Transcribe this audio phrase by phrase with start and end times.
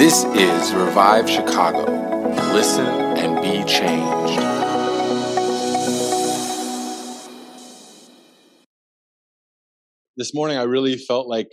[0.00, 1.84] This is Revive Chicago.
[2.54, 4.40] Listen and be changed.
[10.16, 11.48] This morning I really felt like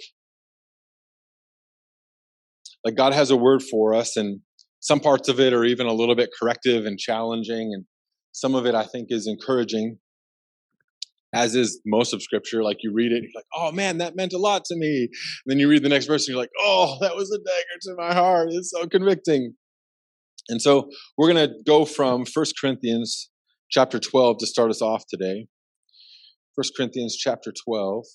[2.85, 4.39] like God has a word for us and
[4.79, 7.83] some parts of it are even a little bit corrective and challenging and
[8.31, 9.97] some of it I think is encouraging
[11.33, 12.63] as is most of scripture.
[12.63, 15.03] Like you read it, you're like, oh man, that meant a lot to me.
[15.03, 15.09] And
[15.45, 17.95] then you read the next verse and you're like, oh, that was a dagger to
[17.95, 18.49] my heart.
[18.51, 19.53] It's so convicting.
[20.49, 23.29] And so we're going to go from First Corinthians
[23.69, 25.47] chapter 12 to start us off today.
[26.55, 28.05] First Corinthians chapter 12.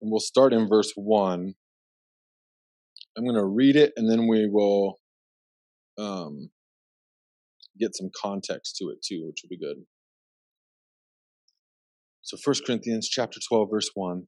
[0.00, 1.54] And we'll start in verse 1.
[3.16, 4.98] I'm going to read it and then we will
[5.98, 6.50] um,
[7.78, 9.76] get some context to it too, which will be good.
[12.22, 14.26] So 1 Corinthians chapter 12 verse 1.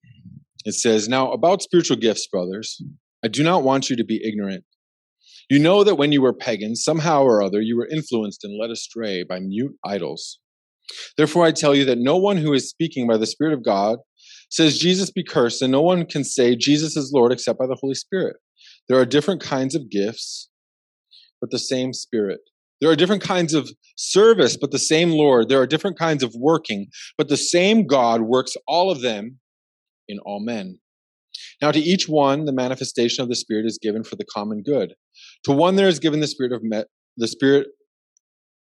[0.65, 2.83] It says, "Now about spiritual gifts, brothers,
[3.25, 4.65] I do not want you to be ignorant.
[5.51, 8.71] You know that when you were pagans, somehow or other you were influenced and led
[8.71, 10.41] astray by mute idols.
[11.17, 13.99] Therefore I tell you that no one who is speaking by the Spirit of God
[14.51, 17.79] says Jesus be cursed, and no one can say Jesus is Lord except by the
[17.81, 18.37] Holy Spirit.
[18.89, 20.49] There are different kinds of gifts,
[21.41, 22.41] but the same Spirit.
[22.85, 25.49] There are different kinds of service, but the same Lord.
[25.49, 29.39] There are different kinds of working, but the same God works all of them
[30.07, 30.81] in all men.
[31.63, 34.93] Now, to each one, the manifestation of the Spirit is given for the common good.
[35.45, 36.85] To one, there is given the Spirit of me-
[37.17, 37.69] the Spirit.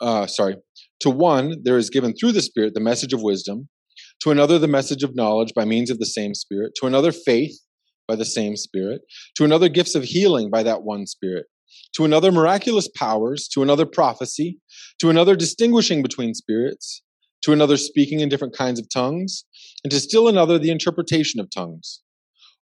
[0.01, 0.55] Uh, sorry.
[1.01, 3.69] To one, there is given through the Spirit the message of wisdom.
[4.23, 6.75] To another, the message of knowledge by means of the same Spirit.
[6.77, 7.59] To another, faith
[8.07, 9.01] by the same Spirit.
[9.35, 11.47] To another, gifts of healing by that one Spirit
[11.97, 14.61] to another miraculous powers, to another prophecy,
[14.99, 17.03] to another distinguishing between spirits,
[17.43, 19.45] to another speaking in different kinds of tongues,
[19.83, 22.03] and to still another the interpretation of tongues.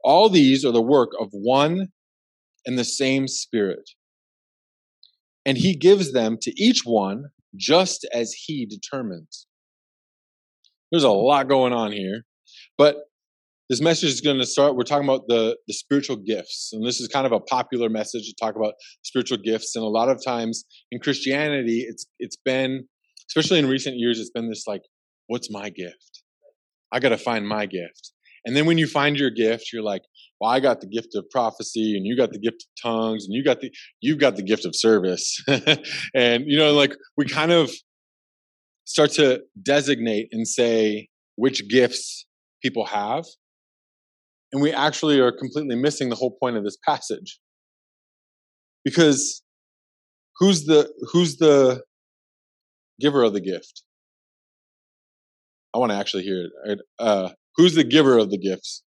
[0.04, 1.88] All these are the work of one
[2.66, 3.90] and the same Spirit.
[5.46, 7.24] And he gives them to each one
[7.56, 9.46] just as he determines.
[10.90, 12.24] There's a lot going on here,
[12.76, 12.96] but
[13.68, 16.70] this message is going to start we're talking about the the spiritual gifts.
[16.72, 19.76] And this is kind of a popular message to talk about spiritual gifts.
[19.76, 22.86] And a lot of times in christianity it's it's been
[23.28, 24.82] especially in recent years it's been this like
[25.28, 26.22] what's my gift?
[26.92, 28.12] I got to find my gift.
[28.44, 30.02] And then when you find your gift you're like
[30.40, 33.34] well i got the gift of prophecy and you got the gift of tongues and
[33.34, 33.70] you got the
[34.00, 35.42] you've got the gift of service.
[36.14, 37.70] And you know like we kind of
[38.84, 42.26] start to designate and say which gifts
[42.62, 43.24] people have
[44.52, 47.38] and we actually are completely missing the whole point of this passage.
[48.84, 49.42] Because
[50.38, 51.82] who's the who's the
[53.00, 53.82] giver of the gift?
[55.74, 56.80] I want to actually hear it.
[56.98, 58.82] Uh, who's the giver of the gifts?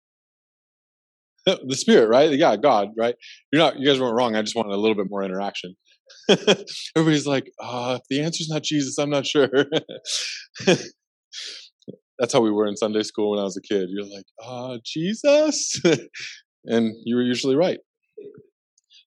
[1.45, 2.31] the Spirit, right?
[2.31, 3.15] Yeah, God, right?
[3.51, 3.79] You're not.
[3.79, 4.35] You guys weren't wrong.
[4.35, 5.75] I just wanted a little bit more interaction.
[6.29, 9.49] Everybody's like, uh, if the answer's not Jesus, I'm not sure
[12.19, 13.89] that's how we were in Sunday school when I was a kid.
[13.89, 15.79] You're like, ah, Jesus.
[16.65, 17.79] and you were usually right.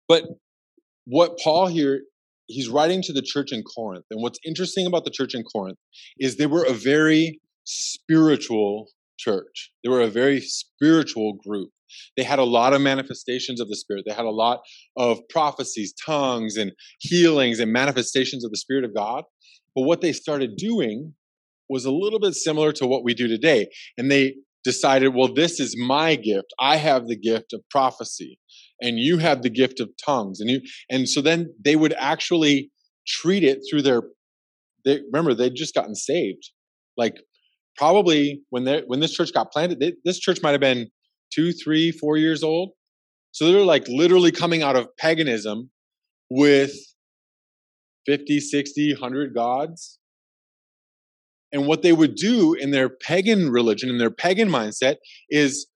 [0.09, 0.25] But
[1.05, 2.03] what Paul here,
[2.47, 4.05] he's writing to the church in Corinth.
[4.11, 5.79] And what's interesting about the church in Corinth
[6.19, 9.73] is they were a very spiritual church.
[9.83, 11.71] They were a very spiritual group.
[12.17, 14.05] They had a lot of manifestations of the Spirit.
[14.07, 14.61] They had a lot
[14.97, 19.25] of prophecies, tongues, and healings and manifestations of the Spirit of God.
[19.75, 21.15] But what they started doing
[21.69, 23.69] was a little bit similar to what we do today.
[23.97, 24.35] And they
[24.65, 26.53] decided, well, this is my gift.
[26.59, 28.39] I have the gift of prophecy
[28.81, 30.41] and you have the gift of tongues.
[30.41, 30.61] And you,
[30.91, 32.71] and so then they would actually
[33.07, 34.03] treat it through their,
[34.85, 36.51] they, remember, they'd just gotten saved.
[36.97, 37.15] Like
[37.77, 40.89] probably when they when this church got planted, they, this church might have been
[41.33, 42.71] two, three, four years old.
[43.33, 45.71] So they're like literally coming out of paganism
[46.31, 46.75] with
[48.07, 49.99] 50, 60, 100 gods
[51.57, 54.97] and what they would do in their pagan religion, in their pagan mindset,
[55.31, 55.67] is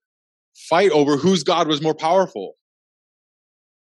[0.69, 2.53] fight over whose God was more powerful.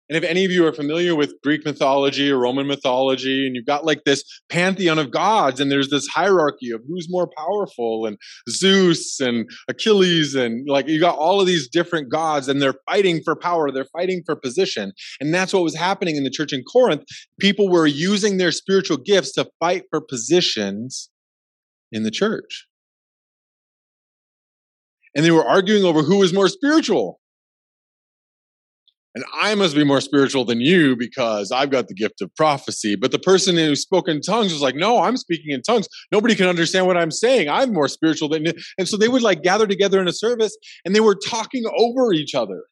[0.07, 3.65] And if any of you are familiar with Greek mythology or Roman mythology, and you've
[3.65, 8.17] got like this pantheon of gods, and there's this hierarchy of who's more powerful, and
[8.47, 13.21] Zeus and Achilles, and like you got all of these different gods, and they're fighting
[13.25, 14.93] for power, they're fighting for position.
[15.19, 17.03] And that's what was happening in the church in Corinth.
[17.39, 21.09] People were using their spiritual gifts to fight for positions
[21.91, 22.67] in the church.
[25.15, 27.19] And they were arguing over who was more spiritual.
[29.15, 32.95] And I must be more spiritual than you because I've got the gift of prophecy.
[32.95, 35.87] But the person who spoke in tongues was like, No, I'm speaking in tongues.
[36.11, 37.49] Nobody can understand what I'm saying.
[37.49, 38.53] I'm more spiritual than you.
[38.77, 40.55] And so they would like gather together in a service
[40.85, 42.65] and they were talking over each other.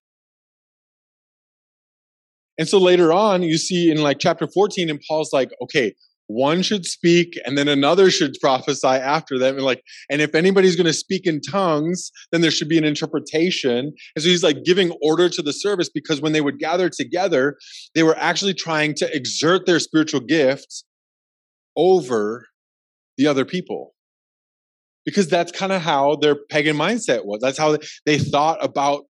[2.58, 5.94] And so later on, you see in like chapter 14, and Paul's like, okay,
[6.28, 9.56] one should speak and then another should prophesy after them.
[9.56, 12.84] And like and if anybody's going to speak in tongues then there should be an
[12.84, 13.94] interpretation.
[14.16, 17.58] And so he's like giving order to the service because when they would gather together
[17.94, 20.84] they were actually trying to exert their spiritual gifts
[21.76, 22.48] over
[23.18, 23.94] the other people.
[25.06, 27.40] Because that's kind of how their pagan mindset was.
[27.40, 29.04] That's how they thought about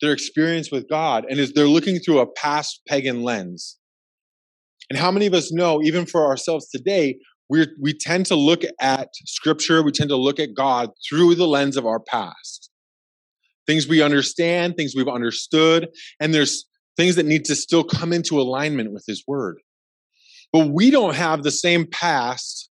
[0.00, 1.24] their experience with god.
[1.30, 3.78] And is they're looking through a past pagan lens
[4.92, 7.16] and how many of us know, even for ourselves today,
[7.48, 11.46] we we tend to look at scripture, we tend to look at God through the
[11.46, 12.68] lens of our past.
[13.66, 15.88] Things we understand, things we've understood,
[16.20, 16.66] and there's
[16.98, 19.60] things that need to still come into alignment with His Word.
[20.52, 22.68] But we don't have the same past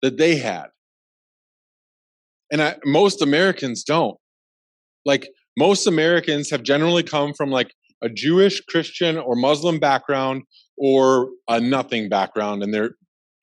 [0.00, 0.68] that they had.
[2.50, 4.16] And I, most Americans don't.
[5.04, 5.28] Like,
[5.58, 10.44] most Americans have generally come from like a Jewish, Christian, or Muslim background
[10.80, 12.92] or a nothing background and they're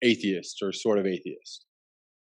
[0.04, 1.66] atheist or sort of atheist,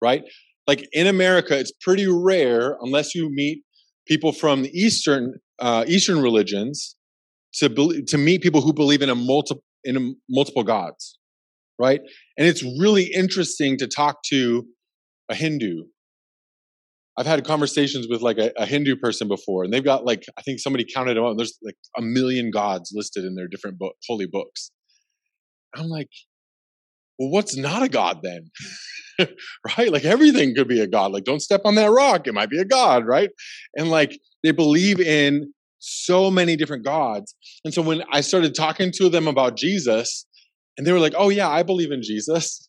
[0.00, 0.22] right?
[0.66, 3.64] Like in America, it's pretty rare unless you meet
[4.06, 6.96] people from the Eastern uh, Eastern religions
[7.54, 11.18] to be, to meet people who believe in a multiple in a multiple gods,
[11.80, 12.00] right?
[12.38, 14.64] And it's really interesting to talk to
[15.28, 15.82] a Hindu.
[17.18, 20.42] I've had conversations with like a, a Hindu person before, and they've got like I
[20.42, 21.36] think somebody counted them up.
[21.36, 24.70] There's like a million gods listed in their different book, holy books.
[25.74, 26.08] I'm like,
[27.18, 28.50] well, what's not a God then?
[29.78, 29.92] right?
[29.92, 31.12] Like everything could be a God.
[31.12, 32.26] Like, don't step on that rock.
[32.26, 33.30] It might be a God, right?
[33.76, 37.34] And like they believe in so many different gods.
[37.64, 40.26] And so when I started talking to them about Jesus,
[40.76, 42.68] and they were like, oh, yeah, I believe in Jesus.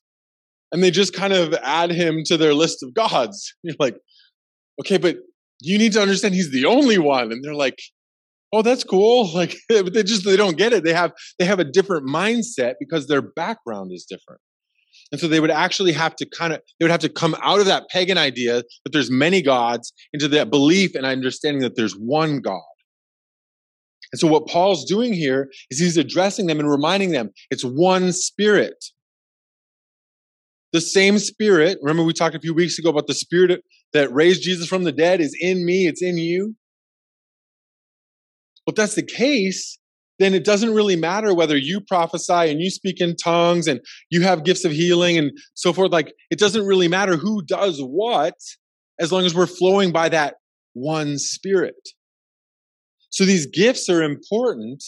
[0.71, 3.53] And they just kind of add him to their list of gods.
[3.63, 3.97] You're like,
[4.81, 5.17] okay, but
[5.61, 7.31] you need to understand he's the only one.
[7.31, 7.79] And they're like,
[8.53, 9.29] oh that's cool.
[9.33, 10.83] Like but they just they don't get it.
[10.83, 14.39] They have they have a different mindset because their background is different.
[15.11, 17.59] And so they would actually have to kind of they would have to come out
[17.59, 21.93] of that pagan idea that there's many gods into that belief and understanding that there's
[21.93, 22.61] one god.
[24.11, 28.13] And so what paul's doing here is he's addressing them and reminding them it's one
[28.13, 28.85] spirit.
[30.73, 33.63] The same spirit remember we talked a few weeks ago about the spirit
[33.93, 36.55] that raised jesus from the dead is in me it's in you
[38.67, 39.77] if that's the case,
[40.19, 44.21] then it doesn't really matter whether you prophesy and you speak in tongues and you
[44.21, 45.91] have gifts of healing and so forth.
[45.91, 48.35] Like, it doesn't really matter who does what
[48.99, 50.35] as long as we're flowing by that
[50.73, 51.89] one spirit.
[53.09, 54.83] So these gifts are important,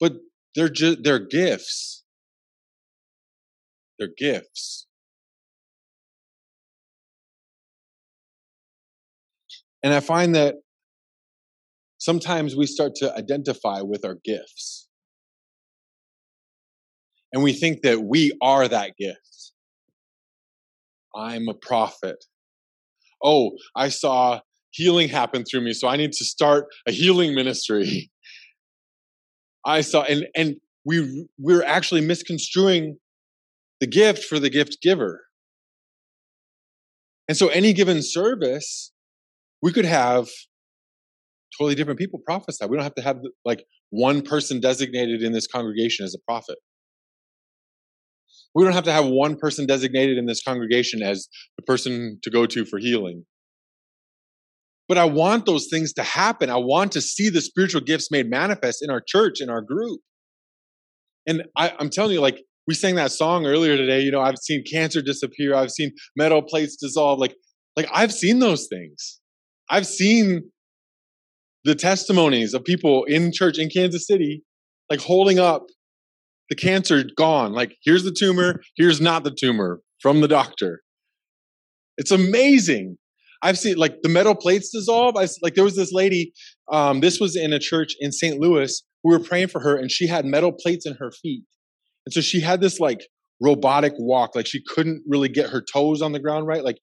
[0.00, 0.14] but
[0.54, 2.04] they're just, they're gifts.
[3.98, 4.86] They're gifts.
[9.82, 10.56] And I find that
[11.98, 14.88] sometimes we start to identify with our gifts.
[17.32, 19.52] And we think that we are that gift.
[21.14, 22.24] I'm a prophet.
[23.22, 24.40] Oh, I saw
[24.70, 28.10] healing happen through me, so I need to start a healing ministry.
[29.66, 32.98] I saw, and, and we, we're actually misconstruing
[33.80, 35.24] the gift for the gift giver.
[37.28, 38.92] And so, any given service,
[39.60, 40.28] we could have
[41.58, 42.64] totally different people prophesy.
[42.66, 46.58] We don't have to have like one person designated in this congregation as a prophet.
[48.54, 52.30] We don't have to have one person designated in this congregation as the person to
[52.30, 53.24] go to for healing.
[54.88, 56.48] But I want those things to happen.
[56.48, 60.00] I want to see the spiritual gifts made manifest in our church, in our group.
[61.26, 64.00] And I, I'm telling you, like, we sang that song earlier today.
[64.00, 65.54] You know, I've seen cancer disappear.
[65.54, 67.18] I've seen metal plates dissolve.
[67.18, 67.34] Like,
[67.76, 69.20] like I've seen those things.
[69.70, 70.50] I've seen
[71.64, 74.42] the testimonies of people in church in Kansas City,
[74.90, 75.66] like holding up
[76.48, 77.52] the cancer gone.
[77.52, 80.82] Like, here's the tumor, here's not the tumor from the doctor.
[81.96, 82.96] It's amazing.
[83.42, 85.16] I've seen like the metal plates dissolve.
[85.16, 86.32] I like there was this lady.
[86.72, 88.38] Um, this was in a church in St.
[88.38, 88.82] Louis.
[89.04, 91.44] We were praying for her, and she had metal plates in her feet,
[92.04, 93.06] and so she had this like
[93.40, 96.78] robotic walk like she couldn't really get her toes on the ground right like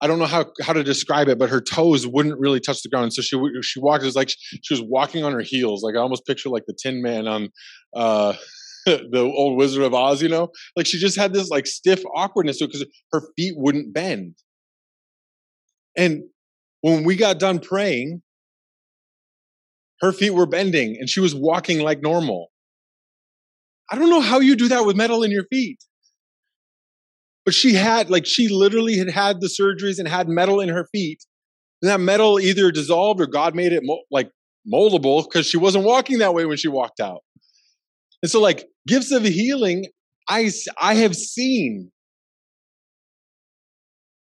[0.00, 2.88] i don't know how how to describe it but her toes wouldn't really touch the
[2.88, 4.30] ground and so she she walked it was like
[4.62, 7.48] she was walking on her heels like i almost picture like the tin man on
[7.94, 8.34] uh
[8.86, 10.48] the old wizard of oz you know?
[10.76, 14.36] Like she just had this like stiff awkwardness because her feet wouldn't bend.
[15.96, 16.24] And
[16.82, 18.22] when we got done praying
[20.00, 22.48] her feet were bending and she was walking like normal.
[23.90, 25.78] I don't know how you do that with metal in your feet.
[27.46, 30.86] But she had, like, she literally had had the surgeries and had metal in her
[30.92, 31.24] feet.
[31.80, 34.30] And that metal either dissolved or God made it mo- like
[34.70, 37.20] moldable because she wasn't walking that way when she walked out.
[38.22, 39.86] And so, like, gifts of healing,
[40.28, 40.50] I,
[40.80, 41.92] I have seen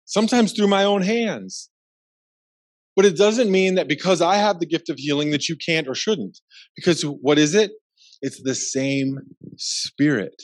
[0.06, 1.70] sometimes through my own hands.
[2.96, 5.88] But it doesn't mean that because I have the gift of healing that you can't
[5.88, 6.40] or shouldn't.
[6.76, 7.72] Because what is it?
[8.22, 9.20] It's the same
[9.56, 10.42] spirit.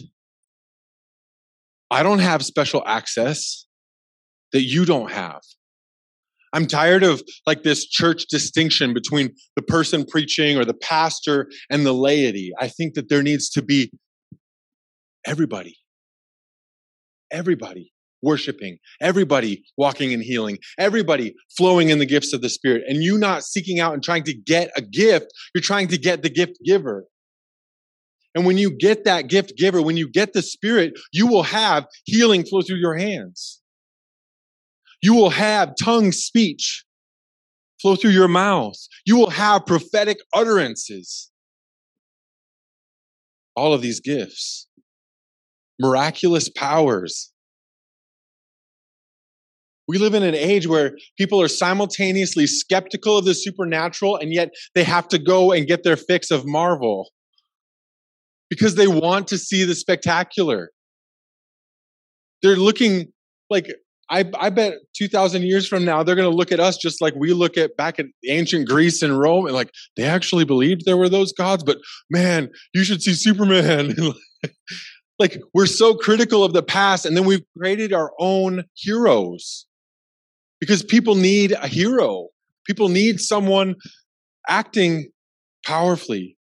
[1.93, 3.67] I don't have special access
[4.51, 5.41] that you don't have.
[6.51, 11.85] I'm tired of like this church distinction between the person preaching or the pastor and
[11.85, 12.51] the laity.
[12.59, 13.91] I think that there needs to be
[15.23, 15.77] everybody.
[17.31, 17.91] Everybody
[18.23, 23.19] worshiping, everybody walking in healing, everybody flowing in the gifts of the Spirit, and you
[23.19, 26.57] not seeking out and trying to get a gift, you're trying to get the gift
[26.65, 27.05] giver.
[28.35, 31.85] And when you get that gift giver, when you get the Spirit, you will have
[32.05, 33.61] healing flow through your hands.
[35.01, 36.83] You will have tongue speech
[37.81, 38.77] flow through your mouth.
[39.05, 41.29] You will have prophetic utterances.
[43.55, 44.67] All of these gifts,
[45.79, 47.33] miraculous powers,
[49.87, 54.49] we live in an age where people are simultaneously skeptical of the supernatural and yet
[54.75, 57.09] they have to go and get their fix of Marvel
[58.53, 60.69] because they want to see the spectacular.
[62.43, 63.11] They're looking
[63.49, 63.67] like
[64.11, 67.15] I, I bet 2,000 years from now, they're going to look at us just like
[67.15, 70.97] we look at back at ancient Greece and Rome and like they actually believed there
[70.97, 71.77] were those gods, but
[72.11, 73.95] man, you should see Superman.
[75.19, 79.65] like we're so critical of the past and then we've created our own heroes
[80.59, 82.27] because people need a hero.
[82.67, 83.73] People need someone
[84.47, 85.09] acting
[85.65, 86.37] powerfully.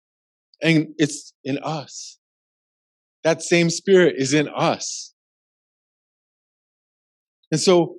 [0.62, 2.18] And it's in us.
[3.24, 5.12] That same spirit is in us.
[7.50, 7.96] And so,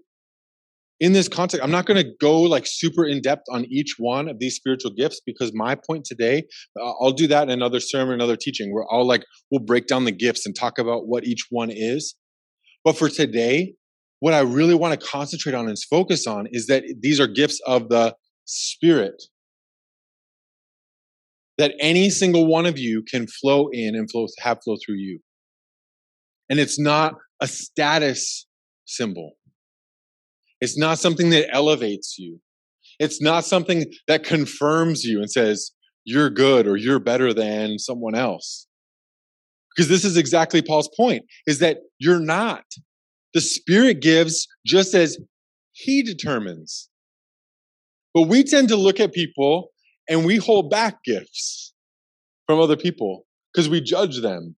[1.00, 4.30] in this context, I'm not going to go like super in depth on each one
[4.30, 6.44] of these spiritual gifts because my point today,
[6.80, 10.06] uh, I'll do that in another sermon, another teaching where I'll like, we'll break down
[10.06, 12.16] the gifts and talk about what each one is.
[12.86, 13.74] But for today,
[14.20, 17.60] what I really want to concentrate on and focus on is that these are gifts
[17.68, 18.16] of the
[18.46, 19.22] Spirit.
[21.58, 25.20] That any single one of you can flow in and flow, have flow through you.
[26.50, 28.48] And it's not a status
[28.86, 29.34] symbol.
[30.62, 32.40] It's not something that elevates you.
[33.00, 35.72] It's not something that confirms you and says,
[36.06, 38.68] you're good or you're better than someone else.
[39.76, 42.64] Because this is exactly Paul's point is that you're not.
[43.34, 45.18] The Spirit gives just as
[45.72, 46.90] He determines.
[48.14, 49.73] But we tend to look at people
[50.10, 51.74] and we hold back gifts
[52.48, 54.56] from other people because we judge them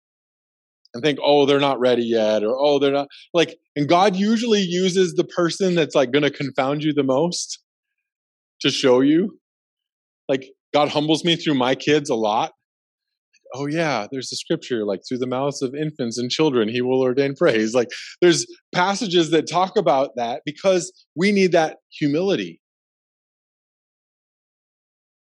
[0.94, 4.60] and think, oh, they're not ready yet, or oh, they're not like, and God usually
[4.60, 7.58] uses the person that's like going to confound you the most
[8.60, 9.38] to show you.
[10.28, 12.52] Like, God humbles me through my kids a lot
[13.54, 17.00] oh yeah, there's a scripture like through the mouths of infants and children he will
[17.00, 17.74] ordain praise.
[17.74, 17.88] Like
[18.20, 22.60] there's passages that talk about that because we need that humility.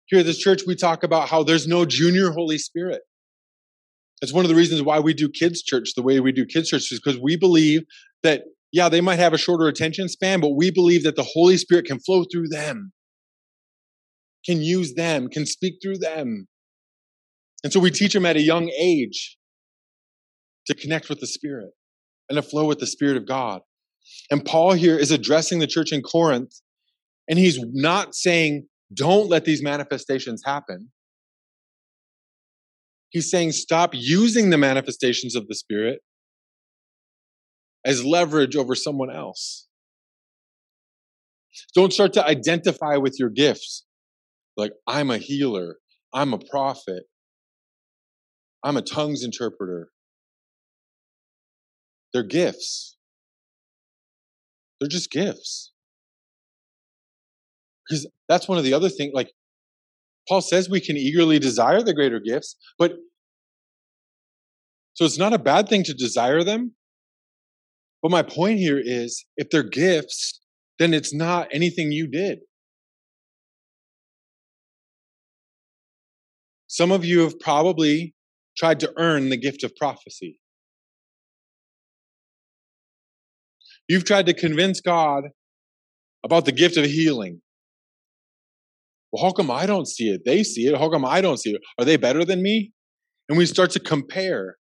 [0.07, 3.01] Here at this church, we talk about how there's no junior Holy Spirit.
[4.21, 6.69] That's one of the reasons why we do kids' church the way we do kids'
[6.69, 7.81] church is because we believe
[8.23, 11.57] that, yeah, they might have a shorter attention span, but we believe that the Holy
[11.57, 12.91] Spirit can flow through them,
[14.45, 16.47] can use them, can speak through them.
[17.63, 19.37] And so we teach them at a young age
[20.67, 21.71] to connect with the Spirit
[22.29, 23.61] and to flow with the Spirit of God.
[24.29, 26.53] And Paul here is addressing the church in Corinth,
[27.27, 30.91] and he's not saying, don't let these manifestations happen.
[33.09, 35.99] He's saying, stop using the manifestations of the Spirit
[37.85, 39.67] as leverage over someone else.
[41.73, 43.85] Don't start to identify with your gifts.
[44.57, 45.77] Like, I'm a healer,
[46.13, 47.03] I'm a prophet,
[48.63, 49.89] I'm a tongues interpreter.
[52.13, 52.97] They're gifts.
[54.79, 55.71] They're just gifts.
[57.87, 59.31] Because that's one of the other things, like
[60.27, 62.93] Paul says we can eagerly desire the greater gifts, but
[64.93, 66.73] so it's not a bad thing to desire them.
[68.01, 70.39] But my point here is if they're gifts,
[70.79, 72.39] then it's not anything you did.
[76.67, 78.15] Some of you have probably
[78.57, 80.39] tried to earn the gift of prophecy.
[83.87, 85.25] You've tried to convince God
[86.23, 87.41] about the gift of healing.
[89.15, 90.23] Well, how come I don't see it?
[90.25, 90.77] They see it.
[90.77, 91.61] How come I don't see it?
[91.79, 92.73] Are they better than me?
[93.29, 94.57] And we start to compare.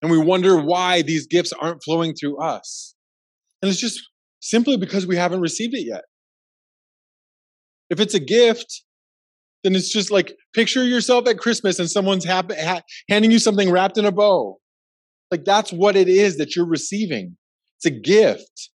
[0.00, 2.96] And we wonder why these gifts aren't flowing through us.
[3.60, 4.00] And it's just
[4.40, 6.02] simply because we haven't received it yet.
[7.90, 8.82] If it's a gift,
[9.62, 13.70] then it's just like picture yourself at Christmas and someone's ha- ha- handing you something
[13.70, 14.58] wrapped in a bow.
[15.30, 17.36] Like that's what it is that you're receiving.
[17.78, 18.70] It's a gift.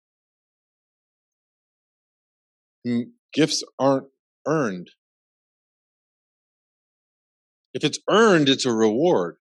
[2.86, 3.00] Hmm.
[3.34, 4.06] Gifts aren't
[4.46, 4.90] earned.
[7.72, 9.36] If it's earned, it's a reward.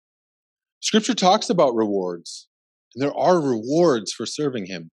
[0.80, 2.48] Scripture talks about rewards,
[2.94, 4.90] and there are rewards for serving Him.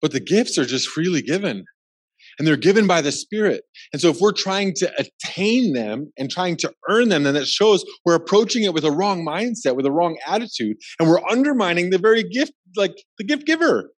[0.00, 1.64] But the gifts are just freely given
[2.38, 3.64] and they're given by the Spirit.
[3.92, 7.46] And so if we're trying to attain them and trying to earn them, then that
[7.46, 11.90] shows we're approaching it with a wrong mindset, with a wrong attitude, and we're undermining
[11.90, 13.90] the very gift, like the gift giver.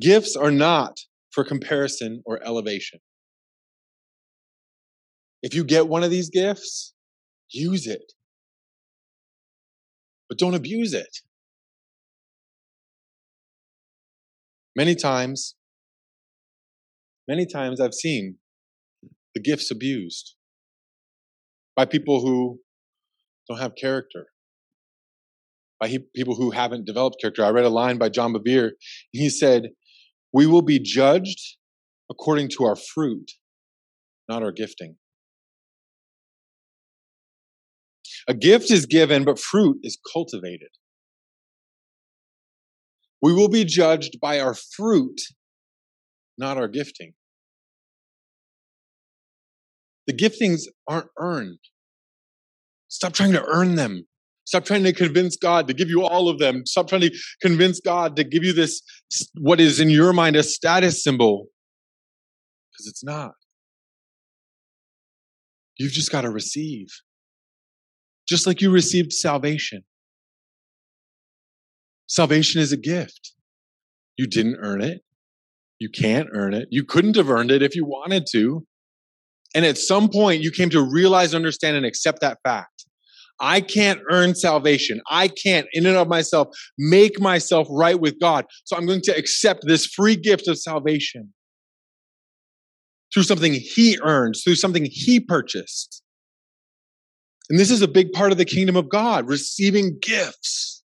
[0.00, 0.98] Gifts are not
[1.32, 3.00] for comparison or elevation.
[5.42, 6.94] If you get one of these gifts,
[7.50, 8.12] use it.
[10.28, 11.18] But don't abuse it.
[14.76, 15.56] Many times,
[17.26, 18.36] many times I've seen
[19.34, 20.36] the gifts abused
[21.76, 22.60] by people who
[23.48, 24.26] don't have character,
[25.80, 27.44] by he, people who haven't developed character.
[27.44, 28.72] I read a line by John Bevere.
[29.10, 29.70] He said,
[30.32, 31.56] We will be judged
[32.10, 33.30] according to our fruit,
[34.28, 34.96] not our gifting.
[38.28, 40.70] A gift is given, but fruit is cultivated.
[43.22, 45.20] We will be judged by our fruit,
[46.38, 47.14] not our gifting.
[50.06, 51.58] The giftings aren't earned.
[52.88, 54.06] Stop trying to earn them.
[54.50, 56.66] Stop trying to convince God to give you all of them.
[56.66, 58.82] Stop trying to convince God to give you this,
[59.34, 61.46] what is in your mind a status symbol,
[62.72, 63.30] because it's not.
[65.78, 66.88] You've just got to receive.
[68.28, 69.84] Just like you received salvation.
[72.08, 73.34] Salvation is a gift.
[74.16, 75.02] You didn't earn it.
[75.78, 76.66] You can't earn it.
[76.72, 78.66] You couldn't have earned it if you wanted to.
[79.54, 82.86] And at some point, you came to realize, understand, and accept that fact.
[83.40, 85.00] I can't earn salvation.
[85.10, 86.48] I can't, in and of myself,
[86.78, 88.46] make myself right with God.
[88.64, 91.32] So I'm going to accept this free gift of salvation
[93.12, 96.02] through something He earned, through something He purchased.
[97.48, 100.80] And this is a big part of the kingdom of God, receiving gifts.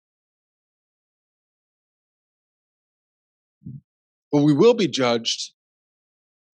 [4.32, 5.52] but we will be judged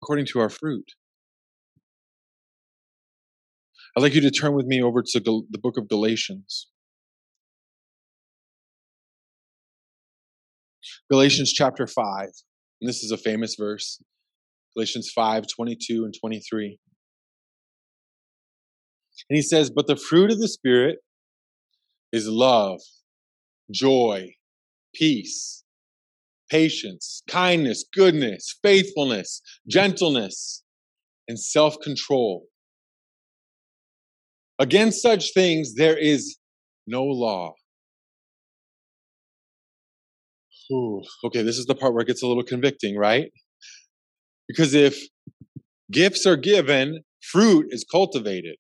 [0.03, 0.93] according to our fruit.
[3.97, 6.69] I'd like you to turn with me over to the book of Galatians.
[11.11, 12.25] Galatians chapter 5.
[12.81, 14.03] And this is a famous verse.
[14.75, 16.79] Galatians 5 22 and 23.
[19.31, 20.99] And he says, But the fruit of the Spirit
[22.13, 22.81] is love,
[23.71, 24.35] joy,
[24.93, 25.63] peace,
[26.51, 30.65] patience, kindness, goodness, faithfulness, gentleness,
[31.29, 32.49] and self control.
[34.59, 36.39] Against such things, there is
[36.87, 37.55] no law.
[40.73, 43.31] Ooh, okay, this is the part where it gets a little convicting, right?
[44.49, 44.99] Because if
[45.91, 48.57] gifts are given, fruit is cultivated.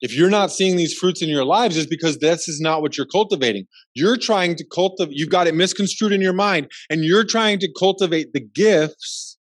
[0.00, 2.96] If you're not seeing these fruits in your lives, it's because this is not what
[2.96, 3.64] you're cultivating.
[3.94, 7.68] You're trying to cultivate, you've got it misconstrued in your mind, and you're trying to
[7.76, 9.38] cultivate the gifts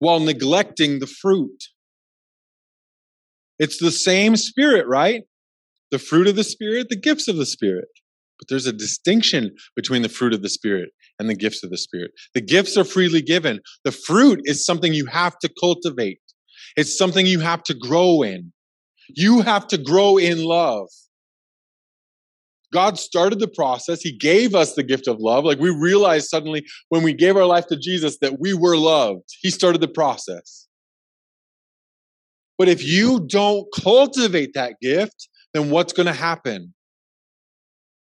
[0.00, 1.64] while neglecting the fruit.
[3.60, 5.22] It's the same spirit, right?
[5.90, 7.88] The fruit of the spirit, the gifts of the spirit.
[8.38, 11.76] But there's a distinction between the fruit of the spirit and the gifts of the
[11.76, 12.12] spirit.
[12.34, 13.60] The gifts are freely given.
[13.84, 16.20] The fruit is something you have to cultivate.
[16.76, 18.50] It's something you have to grow in.
[19.10, 20.88] You have to grow in love.
[22.72, 24.00] God started the process.
[24.00, 25.44] He gave us the gift of love.
[25.44, 29.24] Like we realized suddenly when we gave our life to Jesus that we were loved.
[29.42, 30.68] He started the process.
[32.60, 36.74] But if you don't cultivate that gift, then what's going to happen?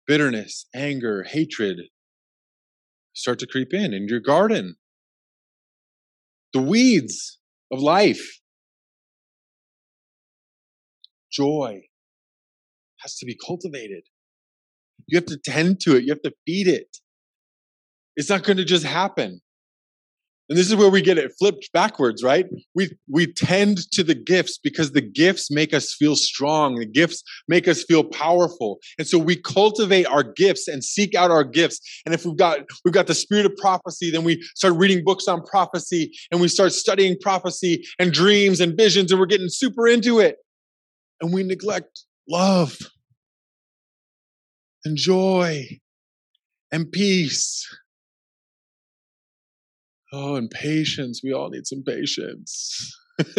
[0.08, 1.78] Bitterness, anger, hatred
[3.12, 4.74] start to creep in in your garden.
[6.52, 7.38] The weeds
[7.70, 8.40] of life
[11.32, 11.82] joy
[13.02, 14.02] has to be cultivated.
[15.06, 16.02] You have to tend to it.
[16.02, 16.96] You have to feed it.
[18.16, 19.42] It's not going to just happen.
[20.50, 22.44] And this is where we get it flipped backwards, right?
[22.74, 26.74] We we tend to the gifts because the gifts make us feel strong.
[26.74, 28.80] The gifts make us feel powerful.
[28.98, 31.80] And so we cultivate our gifts and seek out our gifts.
[32.04, 35.28] And if we've got we've got the spirit of prophecy, then we start reading books
[35.28, 39.86] on prophecy and we start studying prophecy and dreams and visions and we're getting super
[39.86, 40.38] into it
[41.20, 42.76] and we neglect love
[44.84, 45.64] and joy
[46.72, 47.68] and peace.
[50.12, 51.20] Oh, and patience.
[51.22, 52.96] We all need some patience.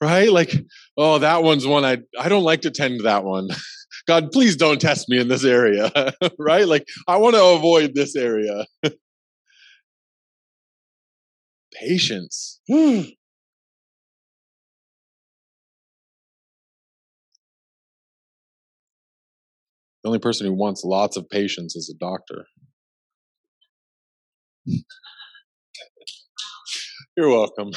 [0.00, 0.30] right?
[0.32, 0.52] Like,
[0.96, 3.48] oh, that one's one I I don't like to tend to that one.
[4.08, 5.92] God, please don't test me in this area.
[6.38, 6.66] right?
[6.66, 8.66] Like, I want to avoid this area.
[11.74, 12.60] Patience.
[12.68, 13.02] Hmm.
[20.02, 22.46] the only person who wants lots of patience is a doctor.
[27.18, 27.72] You're welcome.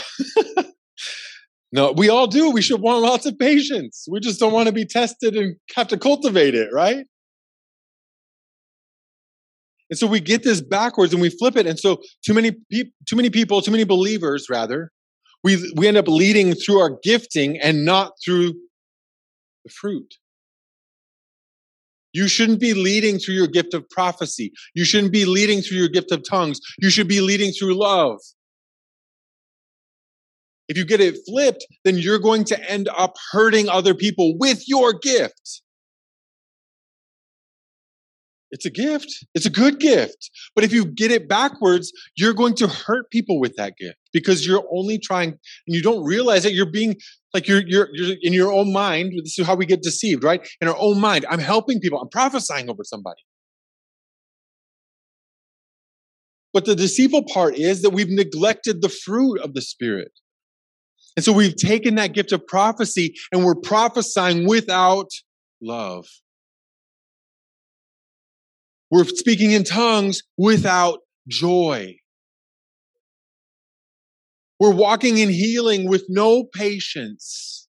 [1.72, 2.52] no, we all do.
[2.52, 4.06] We should want lots of patience.
[4.08, 7.08] We just don't want to be tested and have to cultivate it, right?
[9.90, 11.66] And so we get this backwards and we flip it.
[11.66, 14.92] And so too many people, too many people, too many believers, rather,
[15.44, 18.54] we we end up leading through our gifting and not through
[19.66, 20.14] the fruit.
[22.14, 24.52] You shouldn't be leading through your gift of prophecy.
[24.76, 26.60] You shouldn't be leading through your gift of tongues.
[26.78, 28.20] You should be leading through love.
[30.72, 34.64] If you get it flipped, then you're going to end up hurting other people with
[34.70, 35.62] your gift.
[38.52, 39.26] It's a gift.
[39.34, 40.32] It's a good gift.
[40.56, 44.48] But if you get it backwards, you're going to hurt people with that gift because
[44.48, 45.40] you're only trying and
[45.76, 46.96] you don't realize that you're being
[47.34, 49.12] like you're you're you're in your own mind.
[49.22, 50.48] This is how we get deceived, right?
[50.62, 51.26] In our own mind.
[51.30, 52.00] I'm helping people.
[52.00, 53.20] I'm prophesying over somebody.
[56.54, 60.14] But the deceitful part is that we've neglected the fruit of the spirit.
[61.16, 65.10] And so we've taken that gift of prophecy and we're prophesying without
[65.62, 66.08] love.
[68.90, 71.98] We're speaking in tongues without joy.
[74.60, 77.68] We're walking in healing with no patience.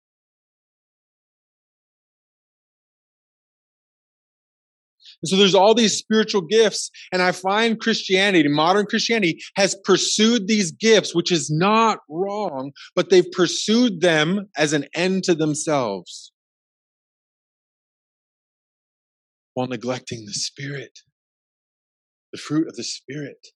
[5.21, 6.89] And so there's all these spiritual gifts.
[7.11, 13.09] And I find Christianity, modern Christianity, has pursued these gifts, which is not wrong, but
[13.09, 16.31] they've pursued them as an end to themselves
[19.53, 20.99] while neglecting the Spirit,
[22.31, 23.47] the fruit of the Spirit.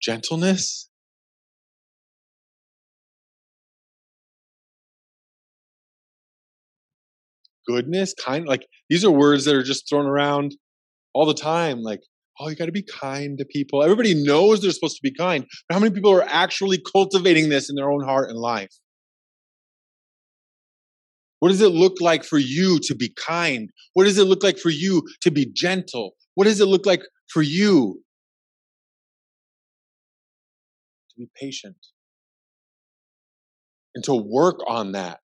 [0.00, 0.88] Gentleness,
[7.66, 10.56] goodness, kind like these are words that are just thrown around
[11.14, 11.82] all the time.
[11.82, 12.00] Like,
[12.40, 13.82] oh, you got to be kind to people.
[13.82, 17.68] Everybody knows they're supposed to be kind, but how many people are actually cultivating this
[17.70, 18.72] in their own heart and life?
[21.40, 23.68] What does it look like for you to be kind?
[23.94, 26.12] What does it look like for you to be gentle?
[26.36, 28.00] What does it look like for you
[31.10, 31.76] to be patient?
[33.94, 35.18] And to work on that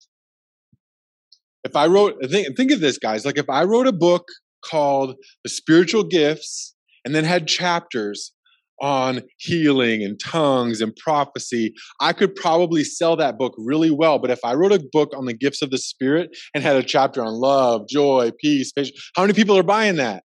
[1.67, 3.25] if I wrote, think, think of this, guys.
[3.25, 4.29] Like if I wrote a book
[4.65, 6.75] called The Spiritual Gifts
[7.05, 8.33] and then had chapters
[8.81, 14.21] on healing and tongues and prophecy, I could probably sell that book really well.
[14.21, 16.85] But if I wrote a book on the gifts of the Spirit and had a
[16.85, 20.23] chapter on love, joy, peace, patience, how many people are buying that?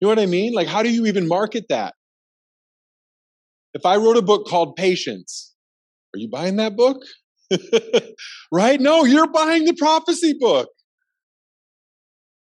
[0.00, 0.52] You know what I mean?
[0.52, 1.94] Like, how do you even market that?
[3.72, 5.54] If I wrote a book called Patience,
[6.14, 6.98] are you buying that book?
[8.52, 8.80] right?
[8.80, 10.68] No, you're buying the prophecy book.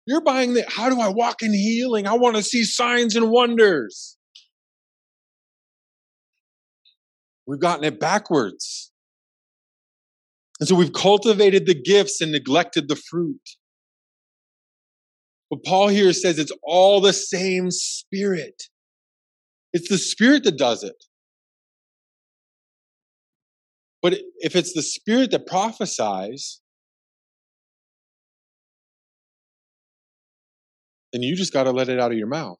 [0.06, 2.08] You're buying the how do I walk in healing?
[2.08, 4.18] I want to see signs and wonders.
[7.48, 8.92] We've gotten it backwards.
[10.60, 13.42] And so we've cultivated the gifts and neglected the fruit.
[15.50, 18.64] But Paul here says it's all the same spirit.
[19.74, 20.96] It's the spirit that does it.
[24.02, 26.60] But if it's the spirit that prophesies,
[31.14, 32.60] then you just got to let it out of your mouth.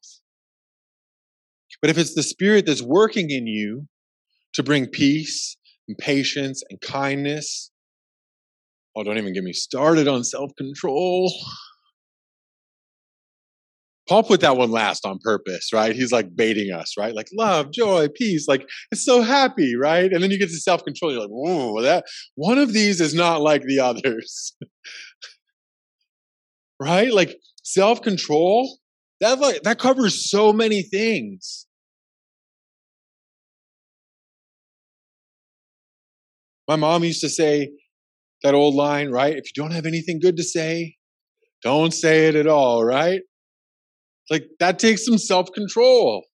[1.80, 3.88] But if it's the spirit that's working in you
[4.54, 5.56] to bring peace
[5.88, 7.70] and patience and kindness,
[8.94, 11.32] oh, don't even get me started on self control.
[14.12, 15.96] Paul put that one last on purpose, right?
[15.96, 17.14] He's like baiting us, right?
[17.14, 20.12] Like love, joy, peace, like it's so happy, right?
[20.12, 21.12] And then you get to self control.
[21.12, 24.54] You're like, whoa, that one of these is not like the others,
[26.78, 27.10] right?
[27.10, 28.76] Like self control
[29.22, 31.66] that like that covers so many things.
[36.68, 37.70] My mom used to say
[38.42, 39.32] that old line, right?
[39.32, 40.96] If you don't have anything good to say,
[41.62, 43.22] don't say it at all, right?
[44.32, 46.24] Like that takes some self control.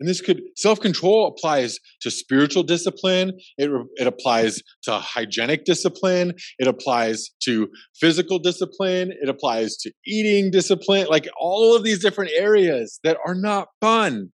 [0.00, 3.38] And this could self control applies to spiritual discipline.
[3.58, 6.32] It, it applies to hygienic discipline.
[6.58, 7.68] It applies to
[8.00, 9.12] physical discipline.
[9.20, 11.06] It applies to eating discipline.
[11.10, 14.32] Like all of these different areas that are not fun.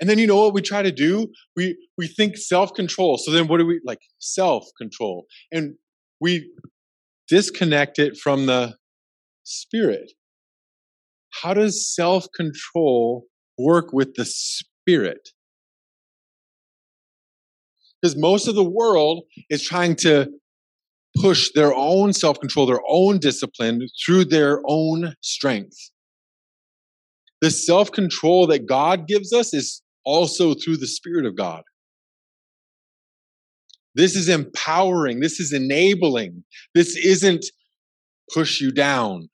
[0.00, 1.26] And then you know what we try to do?
[1.54, 3.18] We we think self control.
[3.18, 5.26] So then what do we like self control?
[5.52, 5.74] And
[6.22, 6.50] we
[7.28, 8.76] disconnect it from the
[9.44, 10.12] spirit
[11.30, 13.26] how does self control
[13.58, 15.30] work with the spirit?
[18.00, 20.28] Because most of the world is trying to
[21.20, 25.90] push their own self control, their own discipline through their own strength.
[27.40, 31.62] The self control that God gives us is also through the Spirit of God.
[33.98, 35.18] This is empowering.
[35.18, 36.44] This is enabling.
[36.72, 37.44] This isn't
[38.32, 39.28] push you down.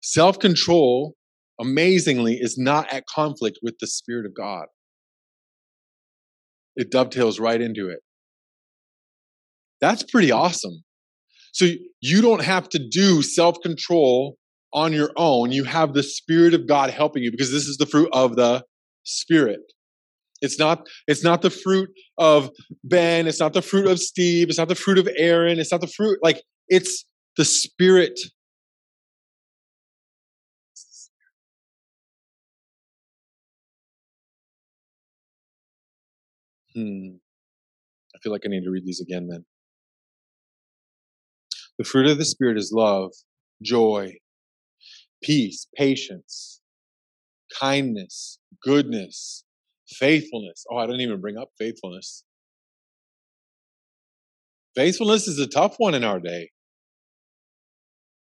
[0.00, 1.16] Self control,
[1.60, 4.66] amazingly, is not at conflict with the Spirit of God.
[6.76, 7.98] It dovetails right into it.
[9.80, 10.84] That's pretty awesome.
[11.52, 11.66] So
[12.00, 14.36] you don't have to do self control
[14.72, 15.50] on your own.
[15.50, 18.62] You have the Spirit of God helping you because this is the fruit of the
[19.02, 19.60] Spirit.
[20.42, 22.50] It's not, it's not the fruit of
[22.84, 23.26] Ben.
[23.26, 24.48] It's not the fruit of Steve.
[24.48, 25.58] It's not the fruit of Aaron.
[25.58, 27.04] It's not the fruit, like, it's
[27.36, 28.18] the Spirit
[36.74, 37.16] Hmm.
[38.14, 39.44] I feel like I need to read these again then.
[41.78, 43.12] The fruit of the Spirit is love,
[43.62, 44.14] joy,
[45.22, 46.60] peace, patience,
[47.60, 49.44] kindness, goodness,
[49.92, 50.64] faithfulness.
[50.70, 52.24] Oh, I didn't even bring up faithfulness.
[54.74, 56.50] Faithfulness is a tough one in our day.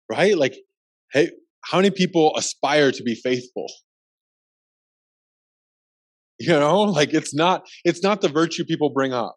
[0.10, 0.38] Right?
[0.38, 0.56] Like,
[1.14, 1.32] hey,
[1.64, 3.68] how many people aspire to be faithful?
[6.42, 9.36] You know, like it's not, it's not the virtue people bring up.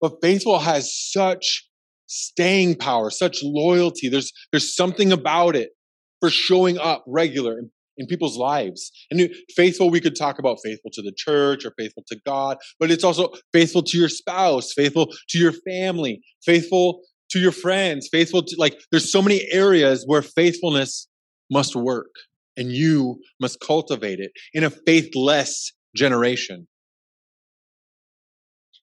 [0.00, 1.68] But faithful has such
[2.06, 4.08] staying power, such loyalty.
[4.08, 5.72] There's, there's something about it
[6.20, 8.90] for showing up regular in, in people's lives.
[9.10, 12.90] And faithful, we could talk about faithful to the church or faithful to God, but
[12.90, 18.42] it's also faithful to your spouse, faithful to your family, faithful to your friends, faithful
[18.42, 21.08] to like, there's so many areas where faithfulness
[21.50, 22.10] must work
[22.56, 26.66] and you must cultivate it in a faithless generation.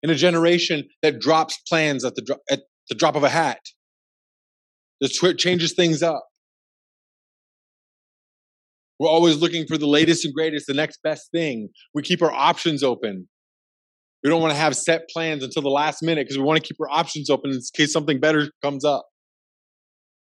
[0.04, 3.60] In a generation that drops plans at the, at the drop of a hat,
[5.02, 6.27] that changes things up.
[9.00, 11.70] We're always looking for the latest and greatest, the next best thing.
[11.94, 13.28] We keep our options open.
[14.24, 16.68] We don't want to have set plans until the last minute because we want to
[16.68, 19.06] keep our options open in case something better comes up.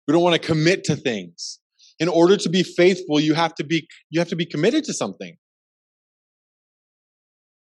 [0.07, 1.59] We don't want to commit to things
[2.01, 4.93] in order to be faithful, you have to be, you have to be committed to
[4.93, 5.37] something.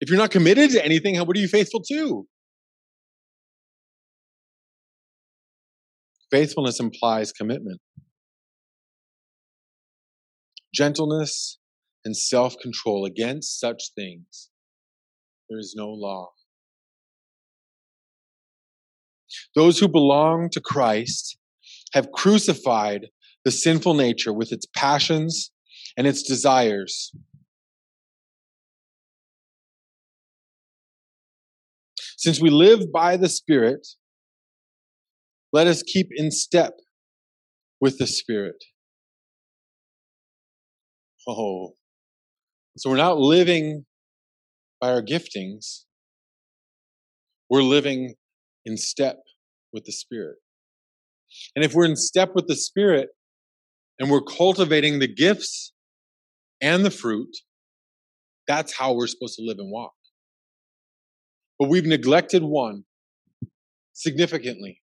[0.00, 2.26] If you're not committed to anything, what are you faithful to?
[6.32, 7.80] Faithfulness implies commitment.
[10.74, 11.58] Gentleness
[12.04, 14.50] and self control against such things,
[15.48, 16.30] there is no law.
[19.54, 21.38] Those who belong to Christ
[21.92, 23.06] have crucified
[23.44, 25.52] the sinful nature with its passions
[25.96, 27.12] and its desires.
[32.16, 33.86] Since we live by the Spirit,
[35.52, 36.72] let us keep in step
[37.80, 38.64] with the Spirit.
[41.26, 41.74] Oh,
[42.76, 43.86] so we're not living
[44.80, 45.84] by our giftings,
[47.48, 48.14] we're living
[48.64, 49.18] in step
[49.72, 50.36] with the Spirit.
[51.54, 53.08] And if we're in step with the Spirit,
[53.98, 55.72] and we're cultivating the gifts
[56.60, 57.30] and the fruit,
[58.46, 59.92] that's how we're supposed to live and walk.
[61.58, 62.84] But we've neglected one
[63.92, 64.80] significantly.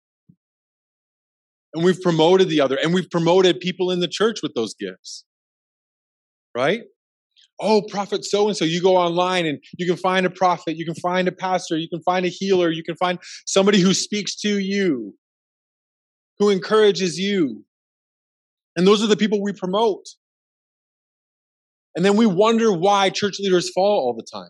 [1.74, 5.26] And we've promoted the other, and we've promoted people in the church with those gifts.
[6.56, 6.84] Right?
[7.60, 8.66] Oh, prophet so and so.
[8.66, 11.90] You go online and you can find a prophet, you can find a pastor, you
[11.90, 15.16] can find a healer, you can find somebody who speaks to you,
[16.40, 17.66] who encourages you,
[18.76, 20.06] and those are the people we promote.
[21.96, 24.50] And then we wonder why church leaders fall all the time.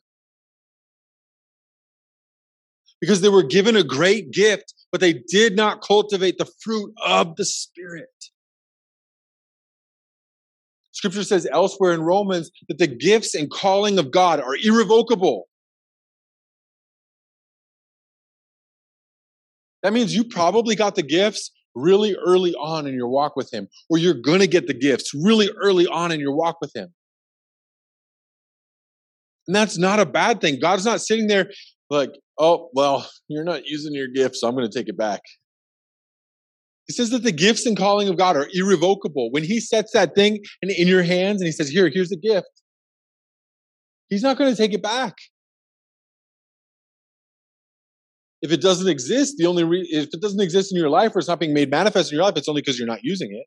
[2.99, 7.35] Because they were given a great gift, but they did not cultivate the fruit of
[7.35, 8.14] the Spirit.
[11.05, 15.47] Scripture says elsewhere in Romans that the gifts and calling of God are irrevocable.
[19.83, 23.67] That means you probably got the gifts really early on in your walk with Him,
[23.87, 26.91] or you're going to get the gifts really early on in your walk with Him.
[29.45, 30.59] And that's not a bad thing.
[30.59, 31.51] God's not sitting there
[31.91, 35.21] like, oh, well, you're not using your gifts, so I'm going to take it back.
[36.87, 39.31] He says that the gifts and calling of God are irrevocable.
[39.31, 42.17] When He sets that thing in, in your hands and He says, here, here's a
[42.17, 42.47] gift,
[44.09, 45.15] He's not going to take it back.
[48.41, 51.19] If it doesn't exist, the only re- if it doesn't exist in your life or
[51.19, 53.45] it's not being made manifest in your life, it's only because you're not using it.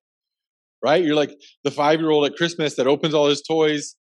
[0.83, 1.05] Right?
[1.05, 1.31] You're like
[1.63, 3.95] the five year old at Christmas that opens all his toys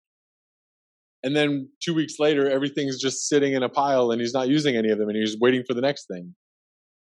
[1.25, 4.77] and then two weeks later everything's just sitting in a pile and he's not using
[4.77, 6.35] any of them and he's waiting for the next thing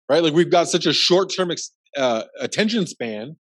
[0.10, 1.52] right like we've got such a short term
[1.98, 3.36] uh, attention span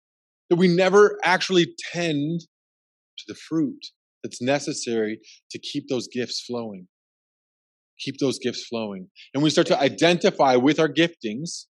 [0.50, 3.80] that we never actually tend to the fruit
[4.24, 5.20] that's necessary
[5.52, 6.88] to keep those gifts flowing
[8.00, 11.66] keep those gifts flowing and we start to identify with our giftings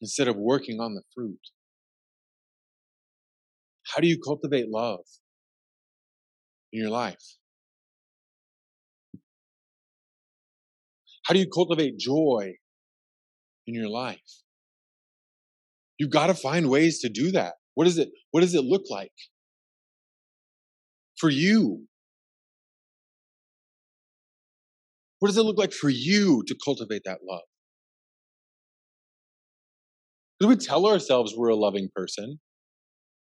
[0.00, 1.38] instead of working on the fruit
[3.94, 5.00] how do you cultivate love
[6.74, 7.36] in your life?
[11.24, 12.54] How do you cultivate joy
[13.66, 14.43] in your life?
[15.98, 17.54] You've got to find ways to do that.
[17.74, 18.10] What is it?
[18.30, 19.12] What does it look like
[21.18, 21.86] for you?
[25.20, 27.42] What does it look like for you to cultivate that love?
[30.40, 32.40] Do we tell ourselves we're a loving person?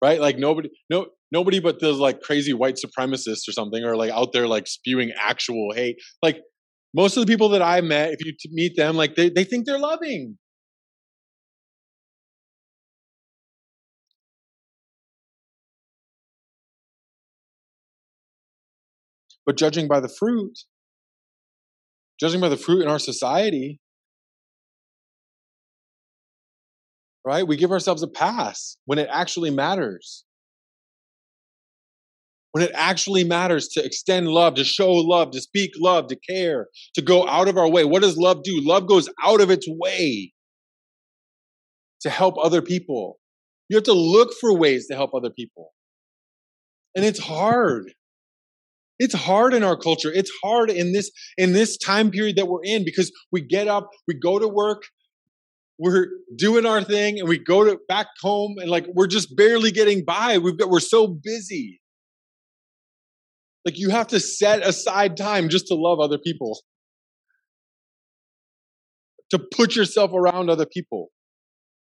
[0.01, 0.19] Right?
[0.19, 4.33] Like nobody, no, nobody but those like crazy white supremacists or something are like out
[4.33, 5.97] there like spewing actual hate.
[6.21, 6.41] Like
[6.93, 9.65] most of the people that I met, if you meet them, like they, they think
[9.65, 10.37] they're loving.
[19.45, 20.57] But judging by the fruit,
[22.19, 23.79] judging by the fruit in our society,
[27.25, 27.47] right?
[27.47, 30.25] We give ourselves a pass when it actually matters
[32.53, 36.67] when it actually matters to extend love, to show love, to speak love, to care,
[36.93, 37.83] to go out of our way.
[37.83, 38.61] What does love do?
[38.61, 40.31] Love goes out of its way
[42.01, 43.19] to help other people.
[43.69, 45.71] You have to look for ways to help other people.
[46.95, 47.91] And it's hard.
[48.99, 50.11] It's hard in our culture.
[50.13, 53.89] It's hard in this in this time period that we're in because we get up,
[54.07, 54.83] we go to work,
[55.79, 59.71] we're doing our thing and we go to back home and like we're just barely
[59.71, 60.37] getting by.
[60.37, 61.81] We've got we're so busy.
[63.65, 66.59] Like you have to set aside time just to love other people,
[69.31, 71.09] to put yourself around other people,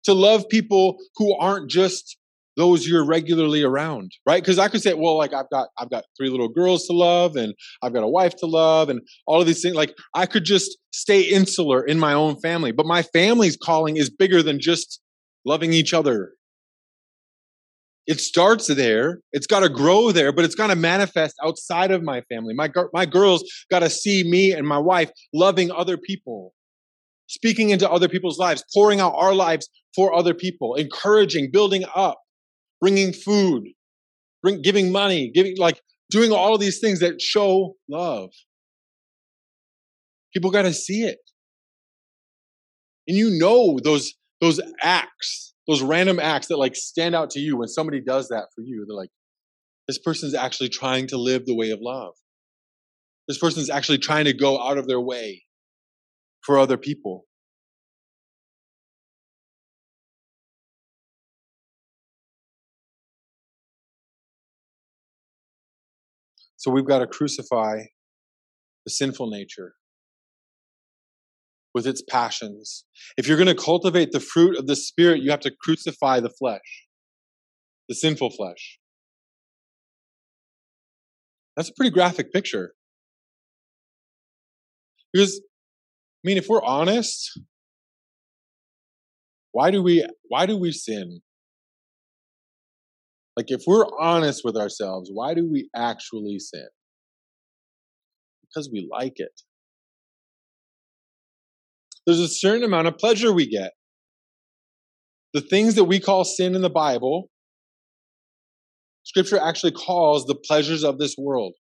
[0.04, 2.18] to love people who aren't just
[2.56, 4.42] those you're regularly around, right?
[4.42, 7.36] Because I could say, well, like I've got I've got three little girls to love,
[7.36, 9.76] and I've got a wife to love, and all of these things.
[9.76, 14.10] Like I could just stay insular in my own family, but my family's calling is
[14.10, 15.00] bigger than just
[15.46, 16.34] loving each other
[18.06, 19.20] it starts there.
[19.32, 22.54] It's got to grow there, but it's got to manifest outside of my family.
[22.54, 26.54] My, my girls got to see me and my wife loving other people,
[27.28, 32.18] speaking into other people's lives, pouring out our lives for other people, encouraging, building up,
[32.84, 33.64] bringing food,
[34.42, 38.30] bring, giving money, giving, like doing all these things that show love.
[40.34, 41.20] People got to see it.
[43.08, 47.58] And you know those, those acts those random acts that like stand out to you
[47.58, 48.86] when somebody does that for you.
[48.88, 49.12] They're like,
[49.88, 52.14] this person's actually trying to live the way of love.
[53.28, 55.44] This person's actually trying to go out of their way
[56.42, 57.26] for other people.
[66.64, 67.82] So we've got to crucify
[68.86, 69.74] the sinful nature
[71.74, 72.86] with its passions.
[73.18, 76.30] If you're going to cultivate the fruit of the Spirit, you have to crucify the
[76.30, 76.88] flesh,
[77.90, 78.80] the sinful flesh.
[81.58, 82.76] That's a pretty graphic picture.
[85.12, 85.42] Because,
[86.24, 87.42] I mean, if we're honest,
[89.52, 91.20] why do we why do we sin?
[93.36, 96.68] Like if we're honest with ourselves, why do we actually sin?
[98.44, 99.42] Because we like it
[102.06, 103.72] there's a certain amount of pleasure we get.
[105.34, 107.30] The things that we call sin in the Bible,
[109.04, 111.54] Scripture actually calls the pleasures of this world.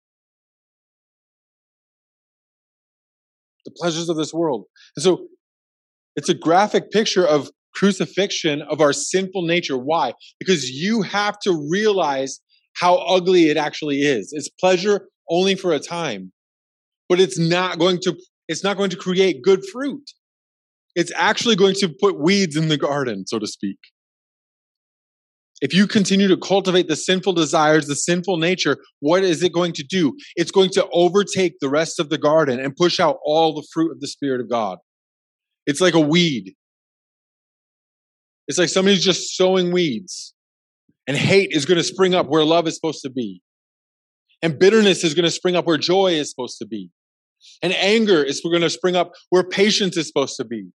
[3.65, 4.65] The pleasures of this world.
[4.95, 5.27] And so
[6.15, 9.77] it's a graphic picture of crucifixion of our sinful nature.
[9.77, 10.13] Why?
[10.39, 12.39] Because you have to realize
[12.75, 14.31] how ugly it actually is.
[14.33, 16.31] It's pleasure only for a time,
[17.09, 18.15] but it's not going to,
[18.47, 20.03] it's not going to create good fruit.
[20.95, 23.77] it's actually going to put weeds in the garden, so to speak.
[25.61, 29.73] If you continue to cultivate the sinful desires, the sinful nature, what is it going
[29.73, 30.13] to do?
[30.35, 33.91] It's going to overtake the rest of the garden and push out all the fruit
[33.91, 34.79] of the Spirit of God.
[35.67, 36.55] It's like a weed.
[38.51, 40.33] It's like somebody's just sowing weeds.
[41.07, 43.41] And hate is going to spring up where love is supposed to be.
[44.41, 46.89] And bitterness is going to spring up where joy is supposed to be.
[47.63, 50.71] And anger is going to spring up where patience is supposed to be.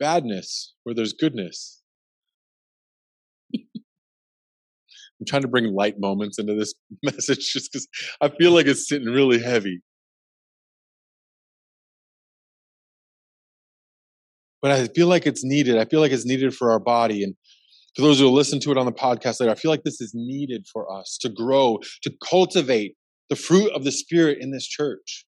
[0.00, 1.82] Badness where there's goodness.
[3.54, 6.72] I'm trying to bring light moments into this
[7.02, 7.86] message just because
[8.22, 9.82] I feel like it's sitting really heavy.
[14.60, 15.78] But I feel like it's needed.
[15.78, 17.22] I feel like it's needed for our body.
[17.22, 17.34] And
[17.94, 20.12] for those who listen to it on the podcast later, I feel like this is
[20.14, 22.94] needed for us to grow, to cultivate
[23.30, 25.24] the fruit of the Spirit in this church.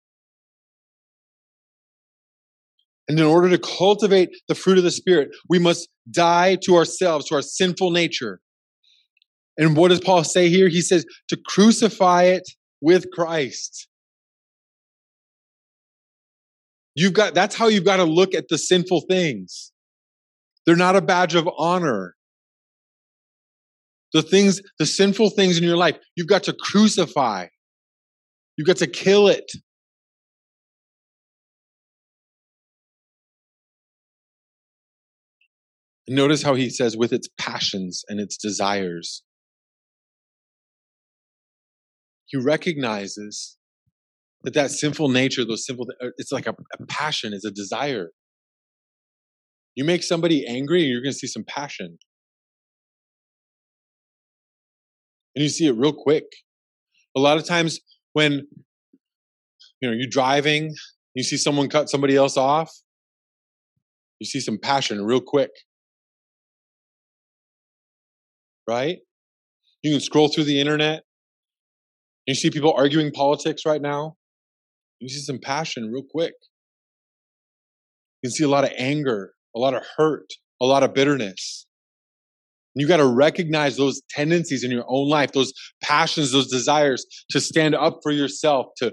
[3.08, 7.26] And in order to cultivate the fruit of the Spirit, we must die to ourselves,
[7.26, 8.40] to our sinful nature.
[9.58, 10.68] And what does Paul say here?
[10.68, 12.44] He says to crucify it
[12.80, 13.88] with Christ.
[17.00, 19.72] You've got that's how you've got to look at the sinful things.
[20.66, 22.14] They're not a badge of honor.
[24.12, 27.46] The things, the sinful things in your life, you've got to crucify.
[28.58, 29.50] You've got to kill it.
[36.06, 39.22] Notice how he says, with its passions and its desires.
[42.26, 43.56] He recognizes
[44.42, 48.10] that that sinful nature, those simple, uh, it's like a, a passion, is a desire.
[49.74, 51.98] You make somebody angry, you're going to see some passion.
[55.34, 56.24] And you see it real quick.
[57.16, 57.80] A lot of times
[58.12, 58.46] when
[59.80, 60.74] you know you're driving,
[61.14, 62.70] you see someone cut somebody else off,
[64.18, 65.50] you see some passion real quick.
[68.66, 68.98] Right?
[69.82, 71.02] You can scroll through the internet.
[72.26, 74.16] You see people arguing politics right now.
[75.00, 76.34] You see some passion real quick.
[78.22, 80.30] You can see a lot of anger, a lot of hurt,
[80.60, 81.66] a lot of bitterness.
[82.74, 87.40] You got to recognize those tendencies in your own life, those passions, those desires to
[87.40, 88.92] stand up for yourself, to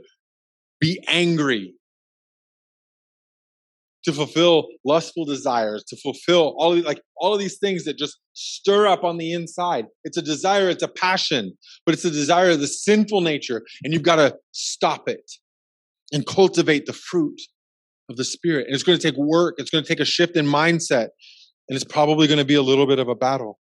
[0.80, 1.74] be angry,
[4.06, 8.18] to fulfill lustful desires, to fulfill all of, like all of these things that just
[8.34, 9.86] stir up on the inside.
[10.06, 11.56] It's a desire, it's a passion,
[11.86, 15.30] but it's a desire of the sinful nature, and you've got to stop it
[16.12, 17.40] and cultivate the fruit
[18.10, 18.68] of the spirit.
[18.68, 21.10] And it's going to take work, it's going to take a shift in mindset,
[21.68, 23.60] and it's probably going to be a little bit of a battle.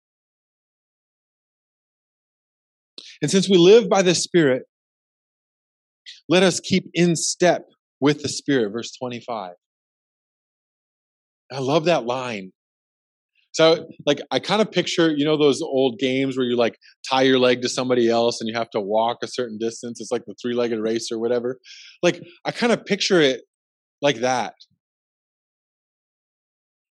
[3.21, 4.63] And since we live by the Spirit,
[6.27, 7.67] let us keep in step
[7.99, 8.71] with the Spirit.
[8.71, 9.53] Verse 25.
[11.51, 12.51] I love that line.
[13.53, 16.77] So, like, I kind of picture, you know, those old games where you like
[17.09, 19.99] tie your leg to somebody else and you have to walk a certain distance.
[19.99, 21.59] It's like the three legged race or whatever.
[22.01, 23.41] Like, I kind of picture it
[24.01, 24.53] like that.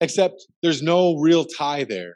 [0.00, 2.14] Except there's no real tie there.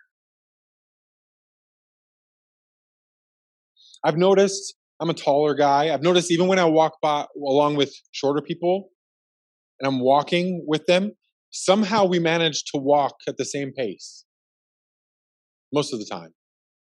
[4.05, 5.93] I've noticed I'm a taller guy.
[5.93, 8.91] I've noticed even when I walk by along with shorter people
[9.81, 11.13] and I'm walking with them,
[11.51, 14.25] somehow we manage to walk at the same pace.
[15.73, 16.33] Most of the time.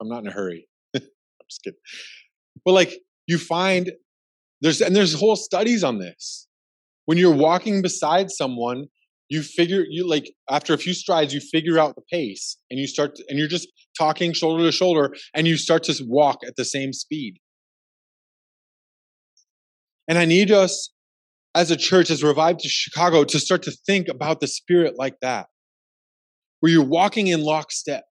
[0.01, 0.67] I'm not in a hurry.
[0.95, 1.01] I'm
[1.49, 1.79] just kidding.
[2.65, 2.93] But like
[3.27, 3.91] you find
[4.61, 6.47] there's and there's whole studies on this.
[7.05, 8.85] When you're walking beside someone,
[9.31, 12.85] you figure you like after a few strides you figure out the pace and you
[12.85, 13.67] start to, and you're just
[13.97, 17.37] talking shoulder to shoulder and you start to walk at the same speed
[20.07, 20.91] and i need us
[21.55, 25.15] as a church as revived to chicago to start to think about the spirit like
[25.21, 25.47] that
[26.59, 28.03] where you're walking in lockstep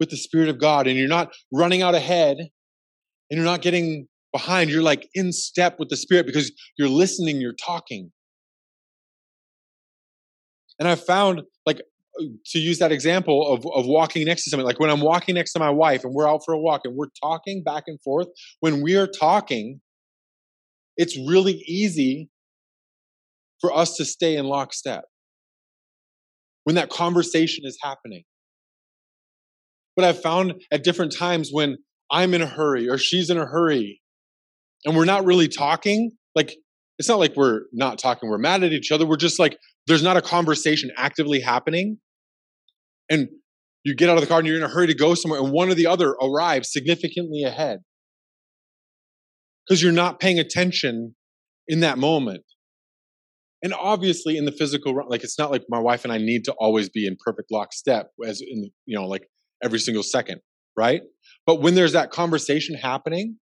[0.00, 2.50] with the spirit of god and you're not running out ahead and
[3.36, 7.54] you're not getting behind you're like in step with the spirit because you're listening you're
[7.54, 8.10] talking
[10.78, 11.82] and I found like
[12.46, 15.52] to use that example of, of walking next to somebody, like when I'm walking next
[15.52, 18.28] to my wife and we're out for a walk and we're talking back and forth,
[18.60, 19.80] when we are talking,
[20.96, 22.28] it's really easy
[23.60, 25.04] for us to stay in lockstep
[26.64, 28.24] when that conversation is happening.
[29.98, 31.78] But I've found at different times when
[32.10, 34.00] I'm in a hurry or she's in a hurry
[34.86, 36.56] and we're not really talking, like
[36.98, 39.06] it's not like we're not talking, we're mad at each other.
[39.06, 41.98] We're just like there's not a conversation actively happening
[43.10, 43.28] and
[43.84, 45.52] you get out of the car and you're in a hurry to go somewhere and
[45.52, 47.80] one or the other arrives significantly ahead
[49.66, 51.16] because you're not paying attention
[51.68, 52.44] in that moment
[53.62, 56.52] And obviously, in the physical, like it's not like my wife and I need to
[56.60, 59.28] always be in perfect lockstep, as in you know, like
[59.62, 60.40] every single second,
[60.76, 61.02] right?
[61.46, 63.36] But when there's that conversation happening,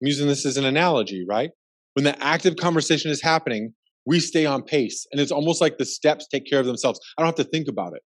[0.00, 1.50] I'm using this as an analogy, right?
[1.94, 3.72] When the active conversation is happening,
[4.04, 7.00] we stay on pace, and it's almost like the steps take care of themselves.
[7.16, 8.02] I don't have to think about it.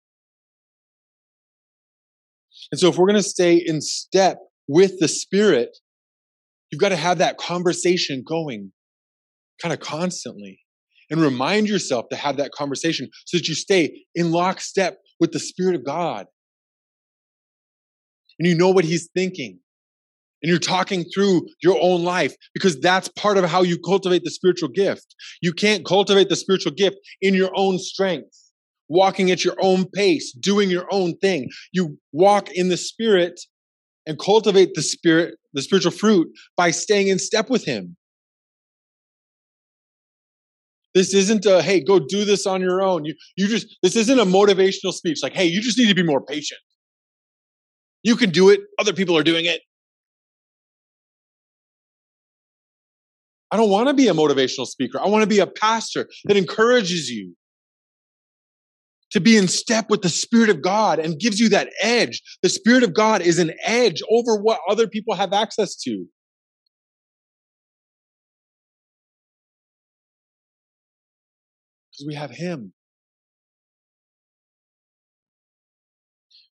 [2.72, 4.38] And so, if we're going to stay in step
[4.68, 5.76] with the Spirit,
[6.70, 8.72] you've got to have that conversation going
[9.62, 10.60] kind of constantly
[11.10, 15.38] and remind yourself to have that conversation so that you stay in lockstep with the
[15.38, 16.26] Spirit of God.
[18.38, 19.58] And you know what He's thinking.
[20.42, 24.30] And you're talking through your own life because that's part of how you cultivate the
[24.30, 25.14] spiritual gift.
[25.40, 28.36] You can't cultivate the spiritual gift in your own strength,
[28.88, 31.48] walking at your own pace, doing your own thing.
[31.72, 33.40] You walk in the Spirit
[34.06, 37.96] and cultivate the Spirit, the spiritual fruit by staying in step with Him.
[40.94, 43.04] This isn't a, hey, go do this on your own.
[43.04, 46.02] You, you just, this isn't a motivational speech like, hey, you just need to be
[46.02, 46.60] more patient.
[48.02, 48.60] You can do it.
[48.78, 49.60] Other people are doing it.
[53.50, 55.00] I don't want to be a motivational speaker.
[55.00, 57.34] I want to be a pastor that encourages you
[59.12, 62.22] to be in step with the Spirit of God and gives you that edge.
[62.42, 66.06] The Spirit of God is an edge over what other people have access to.
[71.90, 72.72] Because we have Him.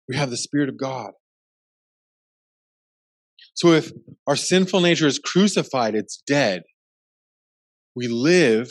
[0.09, 1.13] We have the Spirit of God.
[3.55, 3.93] So if
[4.27, 6.63] our sinful nature is crucified, it's dead.
[7.95, 8.71] We live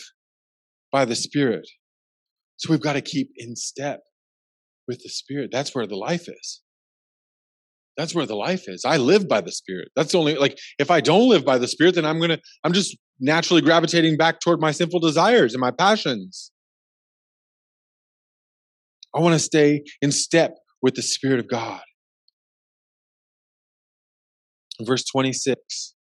[0.91, 1.67] by the Spirit.
[2.57, 4.01] So we've got to keep in step
[4.87, 5.49] with the Spirit.
[5.51, 6.61] That's where the life is.
[7.97, 8.83] That's where the life is.
[8.85, 9.89] I live by the Spirit.
[9.95, 12.73] That's only, like, if I don't live by the Spirit, then I'm going to, I'm
[12.73, 16.51] just naturally gravitating back toward my sinful desires and my passions.
[19.15, 21.81] I want to stay in step with the Spirit of God.
[24.85, 25.93] Verse 26,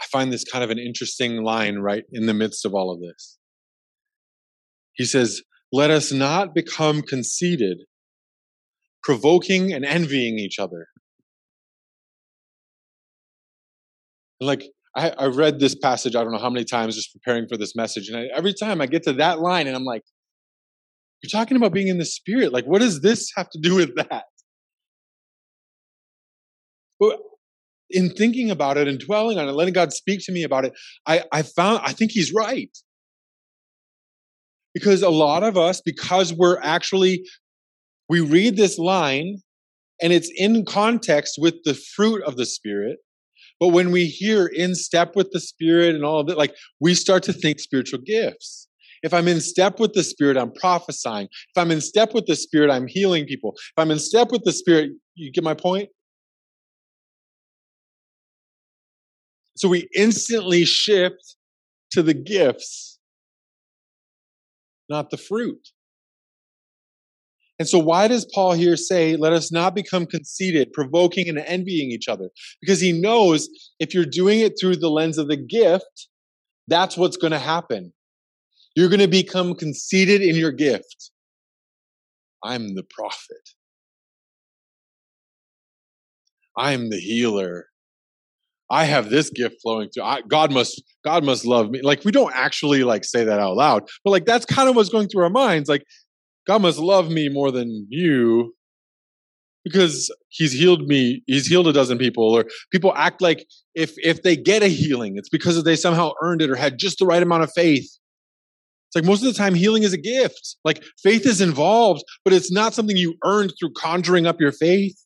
[0.00, 3.00] I find this kind of an interesting line right in the midst of all of
[3.00, 3.38] this.
[4.94, 7.78] He says, Let us not become conceited,
[9.02, 10.88] provoking and envying each other.
[14.40, 14.64] Like,
[14.94, 17.74] I, I read this passage, I don't know how many times just preparing for this
[17.74, 18.08] message.
[18.08, 20.02] And I, every time I get to that line, and I'm like,
[21.22, 22.52] you're talking about being in the spirit.
[22.52, 24.24] Like, what does this have to do with that?
[26.98, 27.20] But
[27.92, 30.72] in thinking about it and dwelling on it, letting God speak to me about it,
[31.06, 32.76] I, I found, I think he's right.
[34.74, 37.24] Because a lot of us, because we're actually,
[38.08, 39.38] we read this line
[40.00, 42.98] and it's in context with the fruit of the Spirit.
[43.60, 46.94] But when we hear in step with the Spirit and all of it, like we
[46.94, 48.66] start to think spiritual gifts.
[49.02, 51.26] If I'm in step with the Spirit, I'm prophesying.
[51.26, 53.52] If I'm in step with the Spirit, I'm healing people.
[53.56, 55.88] If I'm in step with the Spirit, you get my point?
[59.62, 61.36] So we instantly shift
[61.92, 62.98] to the gifts,
[64.88, 65.68] not the fruit.
[67.60, 71.92] And so, why does Paul here say, let us not become conceited, provoking and envying
[71.92, 72.30] each other?
[72.60, 73.48] Because he knows
[73.78, 76.08] if you're doing it through the lens of the gift,
[76.66, 77.92] that's what's going to happen.
[78.74, 81.12] You're going to become conceited in your gift.
[82.42, 83.50] I'm the prophet.
[86.58, 87.66] I'm the healer.
[88.72, 90.04] I have this gift flowing through.
[90.04, 91.82] I, God must, God must love me.
[91.82, 94.88] Like we don't actually like say that out loud, but like that's kind of what's
[94.88, 95.68] going through our minds.
[95.68, 95.84] Like
[96.46, 98.54] God must love me more than you
[99.62, 101.22] because he's healed me.
[101.26, 103.44] He's healed a dozen people or people act like
[103.74, 106.98] if, if they get a healing, it's because they somehow earned it or had just
[106.98, 107.84] the right amount of faith.
[107.84, 110.56] It's like most of the time healing is a gift.
[110.64, 114.96] Like faith is involved, but it's not something you earned through conjuring up your faith.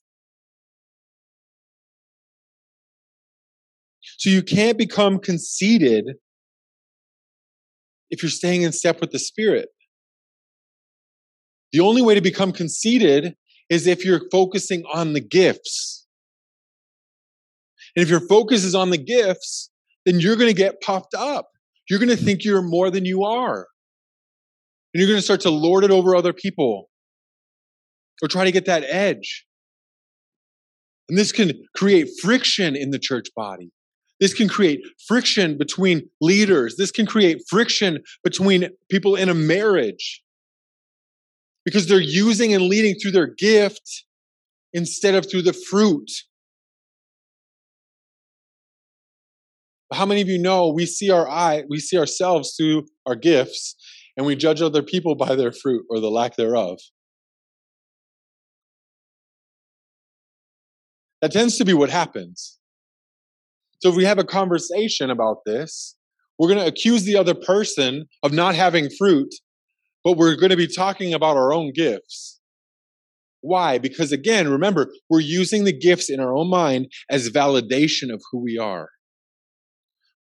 [4.27, 6.17] So you can't become conceited
[8.11, 9.69] if you're staying in step with the Spirit.
[11.71, 13.37] The only way to become conceited
[13.71, 16.09] is if you're focusing on the gifts.
[17.95, 19.71] And if your focus is on the gifts,
[20.07, 21.47] then you're going to get puffed up.
[21.89, 23.69] You're going to think you're more than you are.
[24.93, 26.91] And you're going to start to lord it over other people
[28.21, 29.47] or try to get that edge.
[31.09, 33.71] And this can create friction in the church body.
[34.21, 36.77] This can create friction between leaders.
[36.77, 40.23] This can create friction between people in a marriage
[41.65, 44.05] because they're using and leading through their gift
[44.73, 46.11] instead of through the fruit.
[49.93, 53.77] How many of you know we see our eye, we see ourselves through our gifts,
[54.17, 56.79] and we judge other people by their fruit or the lack thereof?
[61.23, 62.59] That tends to be what happens.
[63.81, 65.97] So if we have a conversation about this,
[66.39, 69.35] we're going to accuse the other person of not having fruit,
[70.05, 72.41] but we're going to be talking about our own gifts.
[73.41, 73.79] Why?
[73.79, 78.43] Because again, remember, we're using the gifts in our own mind as validation of who
[78.43, 78.89] we are.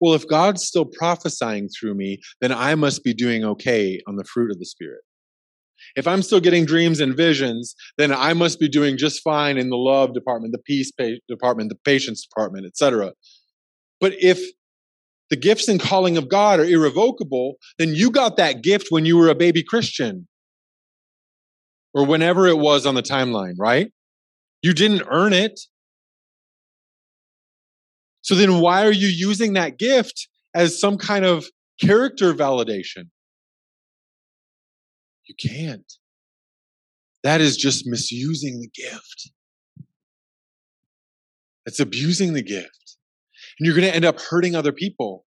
[0.01, 4.25] Well, if God's still prophesying through me, then I must be doing okay on the
[4.25, 5.03] fruit of the Spirit.
[5.95, 9.69] If I'm still getting dreams and visions, then I must be doing just fine in
[9.69, 10.91] the love department, the peace
[11.29, 13.13] department, the patience department, etc.
[14.03, 14.41] But if
[15.31, 19.17] the gifts and calling of God are irrevocable, then you got that gift when you
[19.17, 20.27] were a baby Christian
[21.95, 23.93] or whenever it was on the timeline, right?
[24.61, 25.61] You didn't earn it.
[28.23, 31.47] So then why are you using that gift as some kind of
[31.81, 33.05] character validation?
[35.27, 35.93] You can't.
[37.23, 39.31] That is just misusing the gift.
[41.67, 42.82] It's abusing the gift.
[43.59, 45.25] And you're going to end up hurting other people.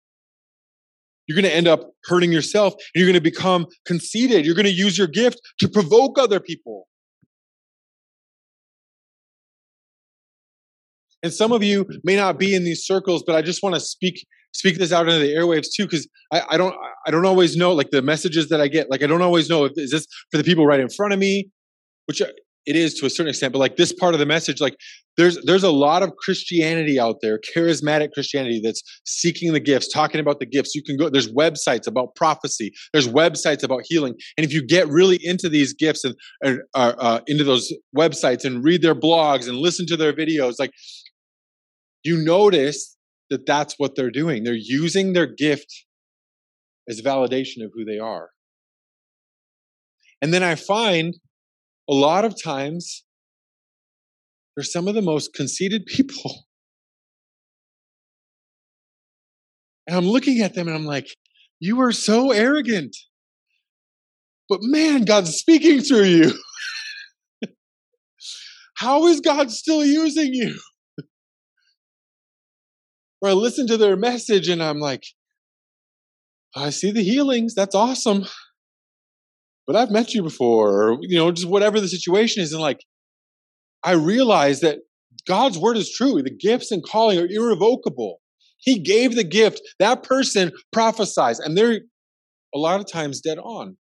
[1.28, 4.46] You're going to end up hurting yourself and you're going to become conceited.
[4.46, 6.88] You're going to use your gift to provoke other people.
[11.24, 13.82] And some of you may not be in these circles, but I just want to
[13.82, 16.76] speak speak this out into the airwaves too, because I, I don't
[17.08, 18.92] I don't always know like the messages that I get.
[18.92, 21.20] Like I don't always know if is this for the people right in front of
[21.20, 21.50] me,
[22.06, 22.22] which
[22.66, 24.76] it is to a certain extent, but like this part of the message, like
[25.18, 30.20] there's there's a lot of Christianity out there, charismatic Christianity that's seeking the gifts, talking
[30.20, 30.74] about the gifts.
[30.74, 34.16] You can go, there's websites about prophecy, there's websites about healing.
[34.38, 38.46] And if you get really into these gifts and, and uh, uh, into those websites
[38.46, 40.72] and read their blogs and listen to their videos, like
[42.04, 42.98] you notice
[43.30, 44.44] that that's what they're doing.
[44.44, 45.86] They're using their gift
[46.88, 48.30] as validation of who they are.
[50.22, 51.16] And then I find
[51.90, 53.04] a lot of times
[54.56, 56.46] they're some of the most conceited people.
[59.88, 61.08] And I'm looking at them and I'm like,
[61.60, 62.96] you are so arrogant.
[64.48, 66.34] But man, God's speaking through you.
[68.76, 70.58] How is God still using you?
[73.22, 75.06] or I listen to their message and I'm like,
[76.56, 77.56] I see the healings.
[77.56, 78.26] That's awesome
[79.66, 82.54] but I've met you before, or, you know, just whatever the situation is.
[82.54, 82.80] And like,
[83.84, 84.80] I realize that
[85.28, 86.22] God's word is true.
[86.22, 88.20] The gifts and calling are irrevocable.
[88.58, 89.62] He gave the gift.
[89.80, 91.82] That person prophesies, and they're
[92.54, 93.78] a lot of times dead on.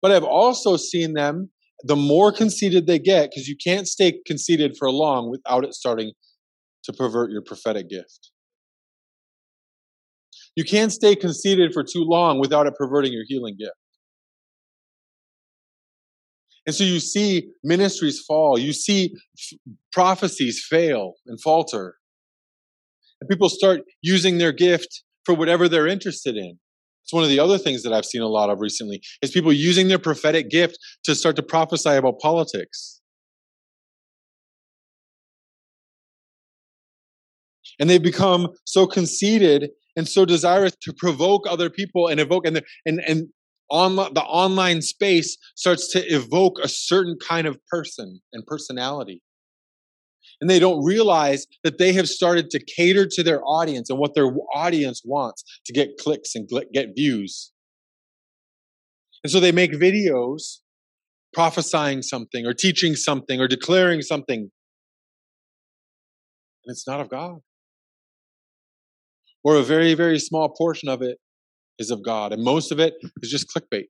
[0.00, 1.50] But I've also seen them,
[1.84, 6.12] the more conceited they get, because you can't stay conceited for long without it starting
[6.84, 8.30] to pervert your prophetic gift.
[10.56, 13.72] You can't stay conceited for too long without it perverting your healing gift.
[16.66, 19.58] And so you see ministries fall, you see f-
[19.92, 21.96] prophecies fail and falter.
[23.20, 26.58] And people start using their gift for whatever they're interested in.
[27.04, 29.52] It's one of the other things that I've seen a lot of recently is people
[29.52, 33.00] using their prophetic gift to start to prophesy about politics.
[37.80, 42.62] And they've become so conceited and so desirous to provoke other people and evoke and
[42.86, 43.28] and and
[43.72, 49.22] on the online space starts to evoke a certain kind of person and personality.
[50.40, 54.14] And they don't realize that they have started to cater to their audience and what
[54.14, 57.52] their audience wants to get clicks and get views.
[59.24, 60.58] And so they make videos
[61.32, 64.50] prophesying something or teaching something or declaring something.
[66.64, 67.38] And it's not of God.
[69.42, 71.18] Or a very, very small portion of it
[71.78, 72.32] is of God.
[72.32, 73.86] And most of it is just clickbait.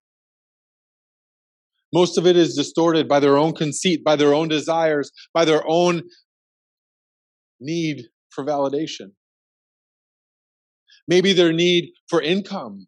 [1.93, 5.63] Most of it is distorted by their own conceit, by their own desires, by their
[5.67, 6.03] own
[7.61, 9.13] need for validation.
[11.07, 12.87] Maybe their need for income.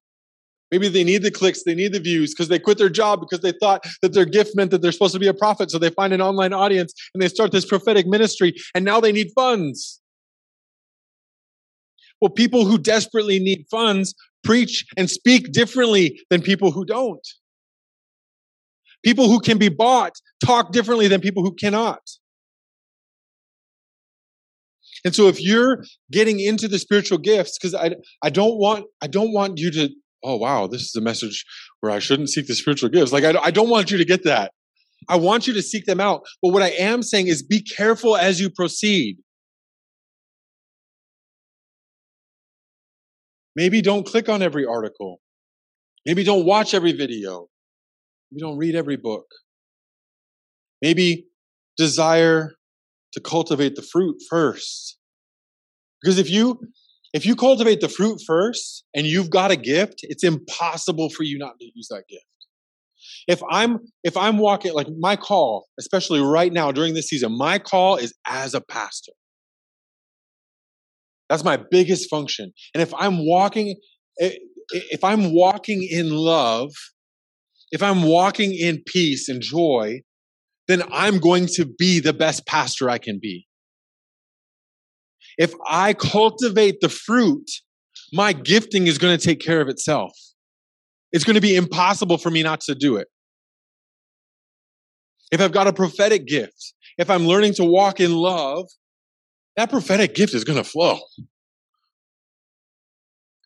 [0.70, 3.40] Maybe they need the clicks, they need the views because they quit their job because
[3.40, 5.70] they thought that their gift meant that they're supposed to be a prophet.
[5.70, 9.12] So they find an online audience and they start this prophetic ministry and now they
[9.12, 10.00] need funds.
[12.20, 14.14] Well, people who desperately need funds
[14.44, 17.26] preach and speak differently than people who don't.
[19.04, 20.12] People who can be bought
[20.44, 22.00] talk differently than people who cannot.
[25.04, 29.06] And so if you're getting into the spiritual gifts, because I, I don't want I
[29.06, 29.90] don't want you to,
[30.22, 31.44] oh wow, this is a message
[31.80, 33.12] where I shouldn't seek the spiritual gifts.
[33.12, 34.52] Like I, I don't want you to get that.
[35.08, 36.22] I want you to seek them out.
[36.42, 39.18] But what I am saying is be careful as you proceed.
[43.56, 45.20] Maybe don't click on every article.
[46.06, 47.48] Maybe don't watch every video.
[48.30, 49.26] Maybe don't read every book.
[50.82, 51.26] Maybe
[51.76, 52.52] desire
[53.12, 54.98] to cultivate the fruit first.
[56.02, 56.60] Because if you
[57.14, 61.38] if you cultivate the fruit first and you've got a gift, it's impossible for you
[61.38, 62.24] not to use that gift.
[63.28, 67.58] If I'm if I'm walking like my call, especially right now during this season, my
[67.58, 69.12] call is as a pastor.
[71.28, 72.52] That's my biggest function.
[72.74, 73.76] And if I'm walking
[74.20, 74.26] eh,
[74.74, 76.70] eh, if I'm walking in love,
[77.70, 80.00] if I'm walking in peace and joy,
[80.68, 83.46] then I'm going to be the best pastor I can be.
[85.36, 87.50] If I cultivate the fruit,
[88.12, 90.12] my gifting is going to take care of itself.
[91.12, 93.08] It's going to be impossible for me not to do it.
[95.32, 98.66] If I've got a prophetic gift, if I'm learning to walk in love,
[99.56, 100.98] that prophetic gift is going to flow.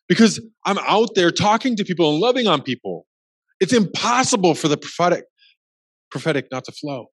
[0.07, 3.05] Because I'm out there talking to people and loving on people.
[3.59, 5.25] It's impossible for the prophetic
[6.09, 7.07] prophetic not to flow.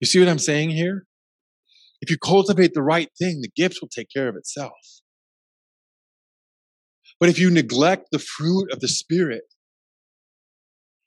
[0.00, 1.06] You see what I'm saying here?
[2.00, 4.72] If you cultivate the right thing, the gift will take care of itself.
[7.18, 9.53] But if you neglect the fruit of the Spirit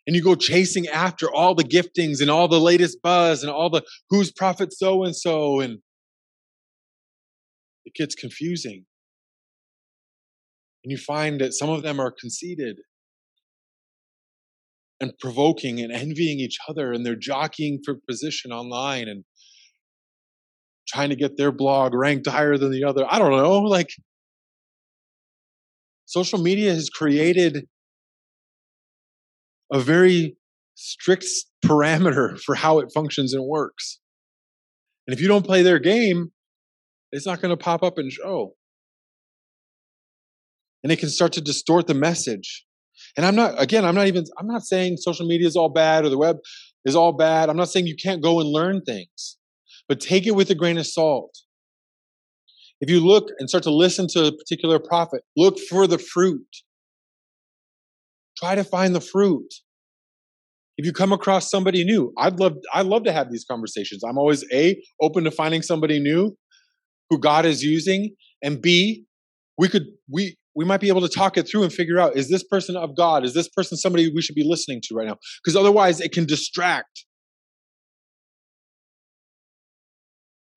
[0.08, 3.70] and you go chasing after all the giftings and all the latest buzz and all
[3.70, 5.80] the who's prophet so and so, and
[7.86, 8.86] it gets confusing.
[10.84, 12.78] And you find that some of them are conceited
[15.02, 19.26] and provoking and envying each other, and they're jockeying for position online and
[20.88, 23.06] trying to get their blog ranked higher than the other.
[23.08, 23.60] I don't know.
[23.60, 23.90] Like,
[26.06, 27.68] social media has created
[29.72, 30.38] a very
[30.76, 31.26] strict
[31.66, 34.00] parameter for how it functions and works.
[35.08, 36.32] And if you don't play their game,
[37.12, 38.24] it's not going to pop up and show.
[38.26, 38.54] Oh.
[40.84, 42.66] And it can start to distort the message.
[43.16, 46.06] And I'm not, again, I'm not even, I'm not saying social media is all bad
[46.06, 46.38] or the web
[46.86, 47.50] is all bad.
[47.50, 49.38] I'm not saying you can't go and learn things
[49.88, 51.38] but take it with a grain of salt.
[52.80, 56.46] If you look and start to listen to a particular prophet, look for the fruit.
[58.38, 59.48] Try to find the fruit.
[60.78, 64.04] If you come across somebody new, I'd love I'd love to have these conversations.
[64.04, 66.38] I'm always A, open to finding somebody new
[67.10, 69.06] who God is using, and B,
[69.58, 72.30] we could we we might be able to talk it through and figure out is
[72.30, 73.26] this person of God?
[73.26, 75.18] Is this person somebody we should be listening to right now?
[75.44, 77.06] Because otherwise it can distract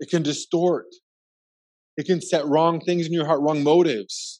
[0.00, 0.86] It can distort.
[1.96, 4.39] It can set wrong things in your heart, wrong motives.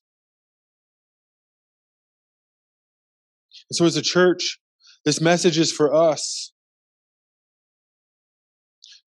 [3.71, 4.59] And so, as a church,
[5.05, 6.53] this message is for us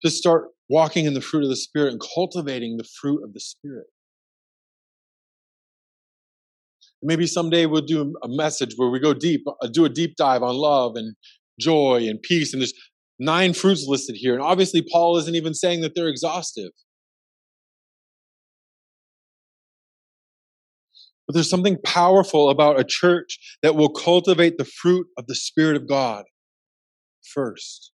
[0.02, 3.40] to start walking in the fruit of the Spirit and cultivating the fruit of the
[3.40, 3.86] Spirit.
[7.02, 10.42] Maybe someday we'll do a message where we go deep, uh, do a deep dive
[10.42, 11.14] on love and
[11.60, 12.54] joy and peace.
[12.54, 12.72] And there's
[13.18, 14.32] nine fruits listed here.
[14.32, 16.70] And obviously, Paul isn't even saying that they're exhaustive.
[21.26, 25.76] But there's something powerful about a church that will cultivate the fruit of the Spirit
[25.76, 26.24] of God
[27.32, 27.92] first.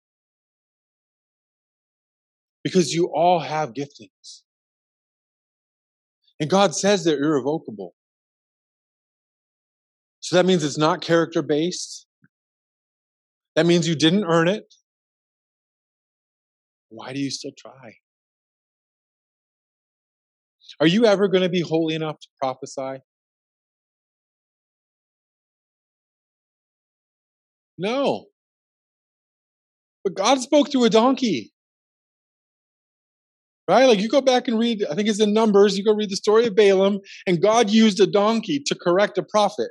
[2.64, 4.42] Because you all have giftings.
[6.40, 7.94] And God says they're irrevocable.
[10.20, 12.06] So that means it's not character based.
[13.56, 14.72] That means you didn't earn it.
[16.90, 17.94] Why do you still try?
[20.80, 23.02] Are you ever going to be holy enough to prophesy?
[27.78, 28.26] No.
[30.04, 31.52] But God spoke through a donkey.
[33.68, 33.84] Right?
[33.84, 36.16] Like you go back and read, I think it's in Numbers, you go read the
[36.16, 39.68] story of Balaam, and God used a donkey to correct a prophet.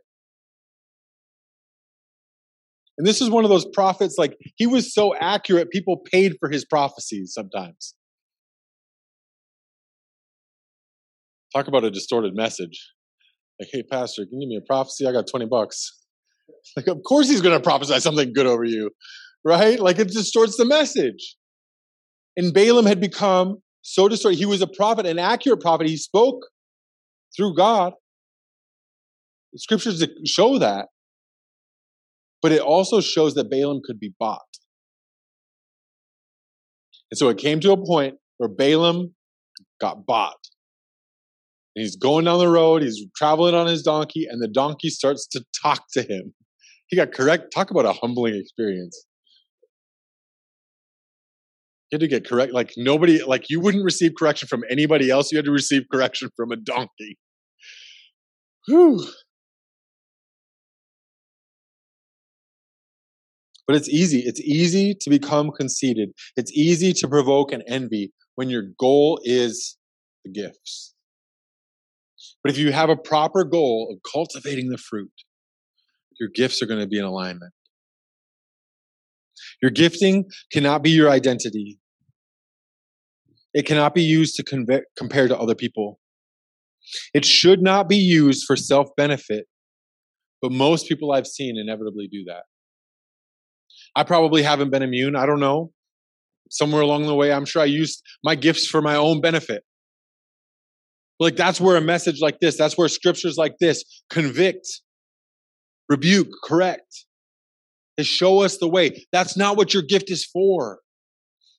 [2.97, 6.49] And this is one of those prophets, like, he was so accurate, people paid for
[6.49, 7.95] his prophecies sometimes.
[11.55, 12.91] Talk about a distorted message.
[13.59, 15.07] Like, hey, Pastor, can you give me a prophecy?
[15.07, 15.91] I got 20 bucks.
[16.75, 18.91] Like, of course he's going to prophesy something good over you,
[19.43, 19.79] right?
[19.79, 21.35] Like, it distorts the message.
[22.35, 24.37] And Balaam had become so distorted.
[24.37, 25.87] He was a prophet, an accurate prophet.
[25.87, 26.45] He spoke
[27.35, 27.93] through God.
[29.53, 30.87] The scriptures show that.
[32.41, 34.41] But it also shows that Balaam could be bought.
[37.09, 39.15] And so it came to a point where Balaam
[39.79, 40.37] got bought.
[41.77, 45.27] And he's going down the road, he's traveling on his donkey, and the donkey starts
[45.27, 46.33] to talk to him.
[46.87, 47.53] He got correct.
[47.53, 49.05] Talk about a humbling experience.
[51.91, 52.51] You had to get correct.
[52.51, 55.31] Like nobody, like you wouldn't receive correction from anybody else.
[55.31, 57.19] You had to receive correction from a donkey.
[58.65, 59.05] Whew.
[63.67, 64.21] But it's easy.
[64.25, 66.09] It's easy to become conceited.
[66.35, 69.77] It's easy to provoke an envy when your goal is
[70.25, 70.95] the gifts.
[72.47, 75.11] But if you have a proper goal of cultivating the fruit,
[76.17, 77.51] your gifts are going to be in alignment.
[79.61, 80.23] Your gifting
[80.53, 81.77] cannot be your identity.
[83.53, 84.43] It cannot be used to
[84.95, 85.99] compare to other people.
[87.13, 89.47] It should not be used for self benefit,
[90.41, 92.43] but most people I've seen inevitably do that.
[93.93, 95.17] I probably haven't been immune.
[95.17, 95.73] I don't know.
[96.49, 99.65] Somewhere along the way, I'm sure I used my gifts for my own benefit.
[101.19, 104.67] Like that's where a message like this, that's where scriptures like this convict,
[105.89, 107.05] rebuke, correct,
[107.97, 109.05] to show us the way.
[109.11, 110.79] That's not what your gift is for.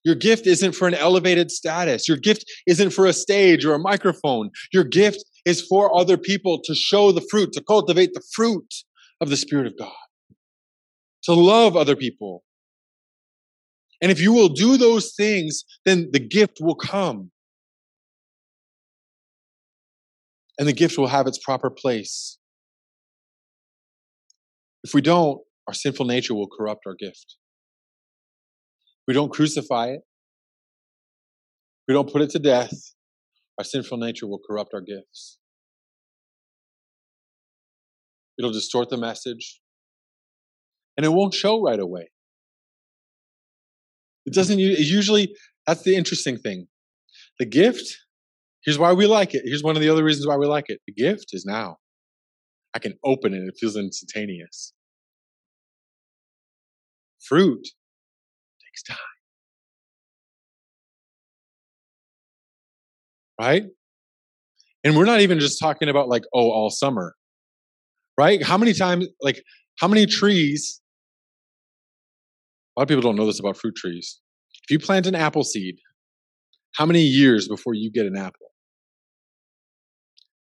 [0.05, 2.09] Your gift isn't for an elevated status.
[2.09, 4.51] Your gift isn't for a stage or a microphone.
[4.73, 8.73] Your gift is for other people to show the fruit, to cultivate the fruit
[9.21, 9.93] of the Spirit of God,
[11.25, 12.45] to love other people.
[14.01, 17.33] And if you will do those things, then the gift will come.
[20.59, 22.39] And the gift will have its proper place.
[24.83, 27.37] If we don't, our sinful nature will corrupt our gift.
[29.07, 30.01] We don't crucify it.
[31.87, 32.73] We don't put it to death.
[33.59, 35.39] Our sinful nature will corrupt our gifts.
[38.39, 39.61] It'll distort the message.
[40.97, 42.11] And it won't show right away.
[44.27, 45.35] It doesn't it usually,
[45.67, 46.69] that's the interesting thing.
[47.39, 47.97] The gift
[48.65, 49.43] Here's why we like it.
[49.45, 50.81] Here's one of the other reasons why we like it.
[50.87, 51.77] The gift is now.
[52.75, 54.73] I can open it, it feels instantaneous.
[57.21, 58.99] Fruit takes time.
[63.41, 63.65] Right?
[64.85, 67.15] And we're not even just talking about like, oh, all summer.
[68.17, 68.43] Right?
[68.43, 69.43] How many times, like,
[69.79, 70.81] how many trees?
[72.77, 74.21] A lot of people don't know this about fruit trees.
[74.65, 75.77] If you plant an apple seed,
[76.75, 78.48] how many years before you get an apple?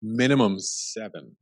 [0.05, 1.36] Minimum seven.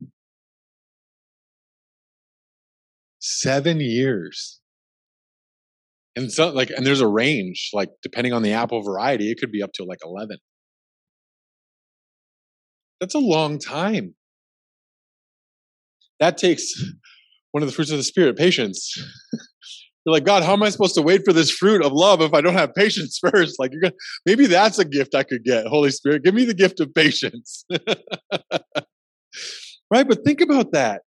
[3.19, 4.59] Seven years.
[6.15, 9.51] And so like and there's a range, like depending on the apple variety, it could
[9.51, 10.37] be up to like 11.
[13.01, 14.15] That's a long time.
[16.19, 16.73] That takes
[17.51, 18.95] one of the fruits of the spirit, patience.
[20.05, 22.33] You're like, God, how am I supposed to wait for this fruit of love if
[22.33, 23.57] I don't have patience first?
[23.57, 23.93] Like, you're gonna,
[24.25, 25.65] maybe that's a gift I could get.
[25.67, 27.65] Holy Spirit, give me the gift of patience.
[29.91, 30.07] right?
[30.07, 31.03] But think about that.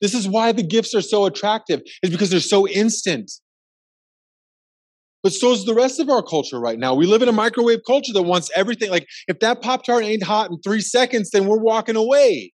[0.00, 3.30] This is why the gifts are so attractive, is because they're so instant.
[5.22, 6.94] But so is the rest of our culture right now.
[6.94, 8.90] We live in a microwave culture that wants everything.
[8.90, 12.52] Like, if that Pop Tart ain't hot in three seconds, then we're walking away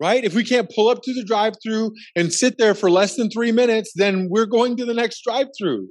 [0.00, 0.24] right?
[0.24, 3.30] If we can't pull up to the drive through and sit there for less than
[3.30, 5.88] three minutes, then we're going to the next drive through.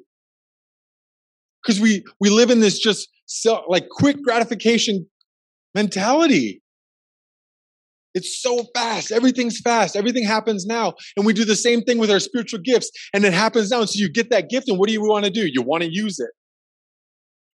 [1.64, 5.06] Because we, we live in this just so, like quick gratification
[5.76, 6.62] mentality.
[8.16, 9.12] It's so fast.
[9.12, 9.96] Everything's fast.
[9.96, 10.94] Everything happens now.
[11.16, 12.90] And we do the same thing with our spiritual gifts.
[13.14, 13.82] And it happens now.
[13.82, 15.46] And so you get that gift, and what do you want to do?
[15.46, 16.32] You want to use it.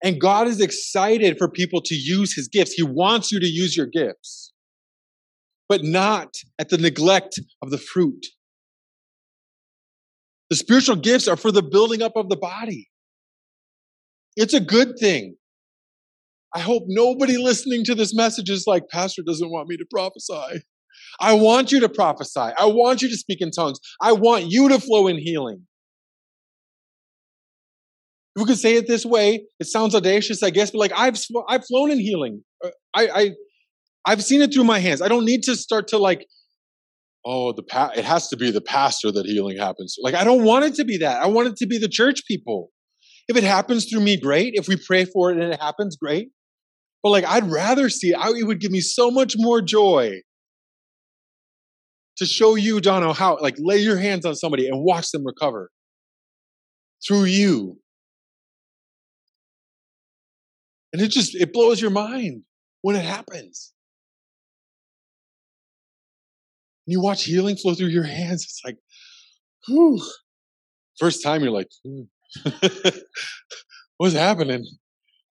[0.04, 2.72] And God is excited for people to use his gifts.
[2.72, 4.51] He wants you to use your gifts
[5.68, 8.26] but not at the neglect of the fruit.
[10.50, 12.90] The spiritual gifts are for the building up of the body.
[14.36, 15.36] It's a good thing.
[16.54, 20.62] I hope nobody listening to this message is like, Pastor doesn't want me to prophesy.
[21.20, 22.40] I want you to prophesy.
[22.40, 23.78] I want you to speak in tongues.
[24.00, 25.66] I want you to flow in healing.
[28.36, 31.18] If we could say it this way, it sounds audacious, I guess, but like I've
[31.48, 32.42] I've flown in healing.
[32.64, 33.30] Uh, I, I
[34.04, 35.00] I've seen it through my hands.
[35.00, 36.26] I don't need to start to like,
[37.24, 39.96] oh, the pa- it has to be the pastor that healing happens.
[40.02, 41.22] Like, I don't want it to be that.
[41.22, 42.70] I want it to be the church people.
[43.28, 44.54] If it happens through me, great.
[44.54, 46.30] If we pray for it and it happens, great.
[47.02, 48.14] But like, I'd rather see.
[48.14, 50.20] I, it would give me so much more joy
[52.16, 55.70] to show you, Dono, how like lay your hands on somebody and watch them recover
[57.06, 57.78] through you.
[60.92, 62.42] And it just it blows your mind
[62.82, 63.72] when it happens
[66.86, 68.76] you watch healing flow through your hands, it's like,
[69.66, 70.00] whew.
[70.98, 72.02] First time you're like, hmm.
[73.96, 74.64] what's happening?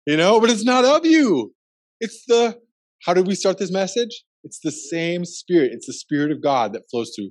[0.06, 1.52] You know, but it's not of you.
[2.00, 2.58] It's the,
[3.04, 4.24] how did we start this message?
[4.44, 5.72] It's the same spirit.
[5.72, 7.30] It's the spirit of God that flows through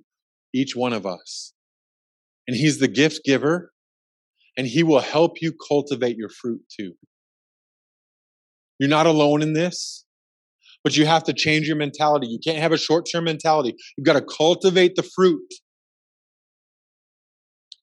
[0.53, 1.53] each one of us.
[2.47, 3.72] And he's the gift giver
[4.57, 6.93] and he will help you cultivate your fruit too.
[8.80, 10.04] You're not alone in this.
[10.86, 12.27] But you have to change your mentality.
[12.27, 13.75] You can't have a short term mentality.
[13.97, 15.41] You've got to cultivate the fruit.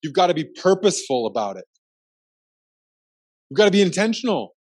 [0.02, 1.64] You've got to be purposeful about it.
[3.50, 4.54] You've got to be intentional.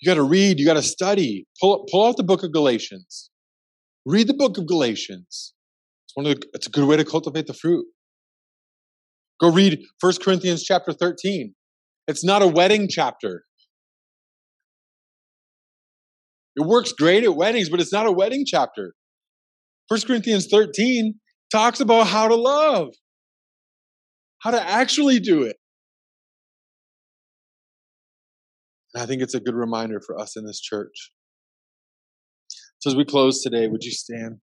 [0.00, 1.46] You got to read, you got to study.
[1.60, 3.30] Pull, pull out the book of Galatians.
[4.06, 5.54] Read the book of Galatians.
[6.06, 7.84] It's one of the, it's a good way to cultivate the fruit.
[9.40, 11.52] Go read 1 Corinthians chapter 13.
[12.06, 13.42] It's not a wedding chapter.
[16.56, 18.94] It works great at weddings, but it's not a wedding chapter.
[19.88, 21.14] 1 Corinthians 13
[21.50, 22.88] talks about how to love,
[24.40, 25.56] how to actually do it.
[28.94, 31.12] And I think it's a good reminder for us in this church.
[32.78, 34.38] So as we close today, would you stand?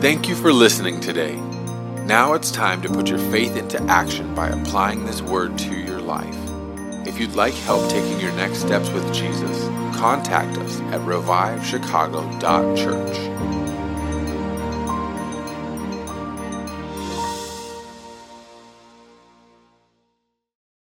[0.00, 1.36] Thank you for listening today.
[2.04, 6.00] Now it's time to put your faith into action by applying this word to your
[6.02, 6.43] life.
[7.06, 13.63] If you'd like help taking your next steps with Jesus, contact us at revivechicago.church.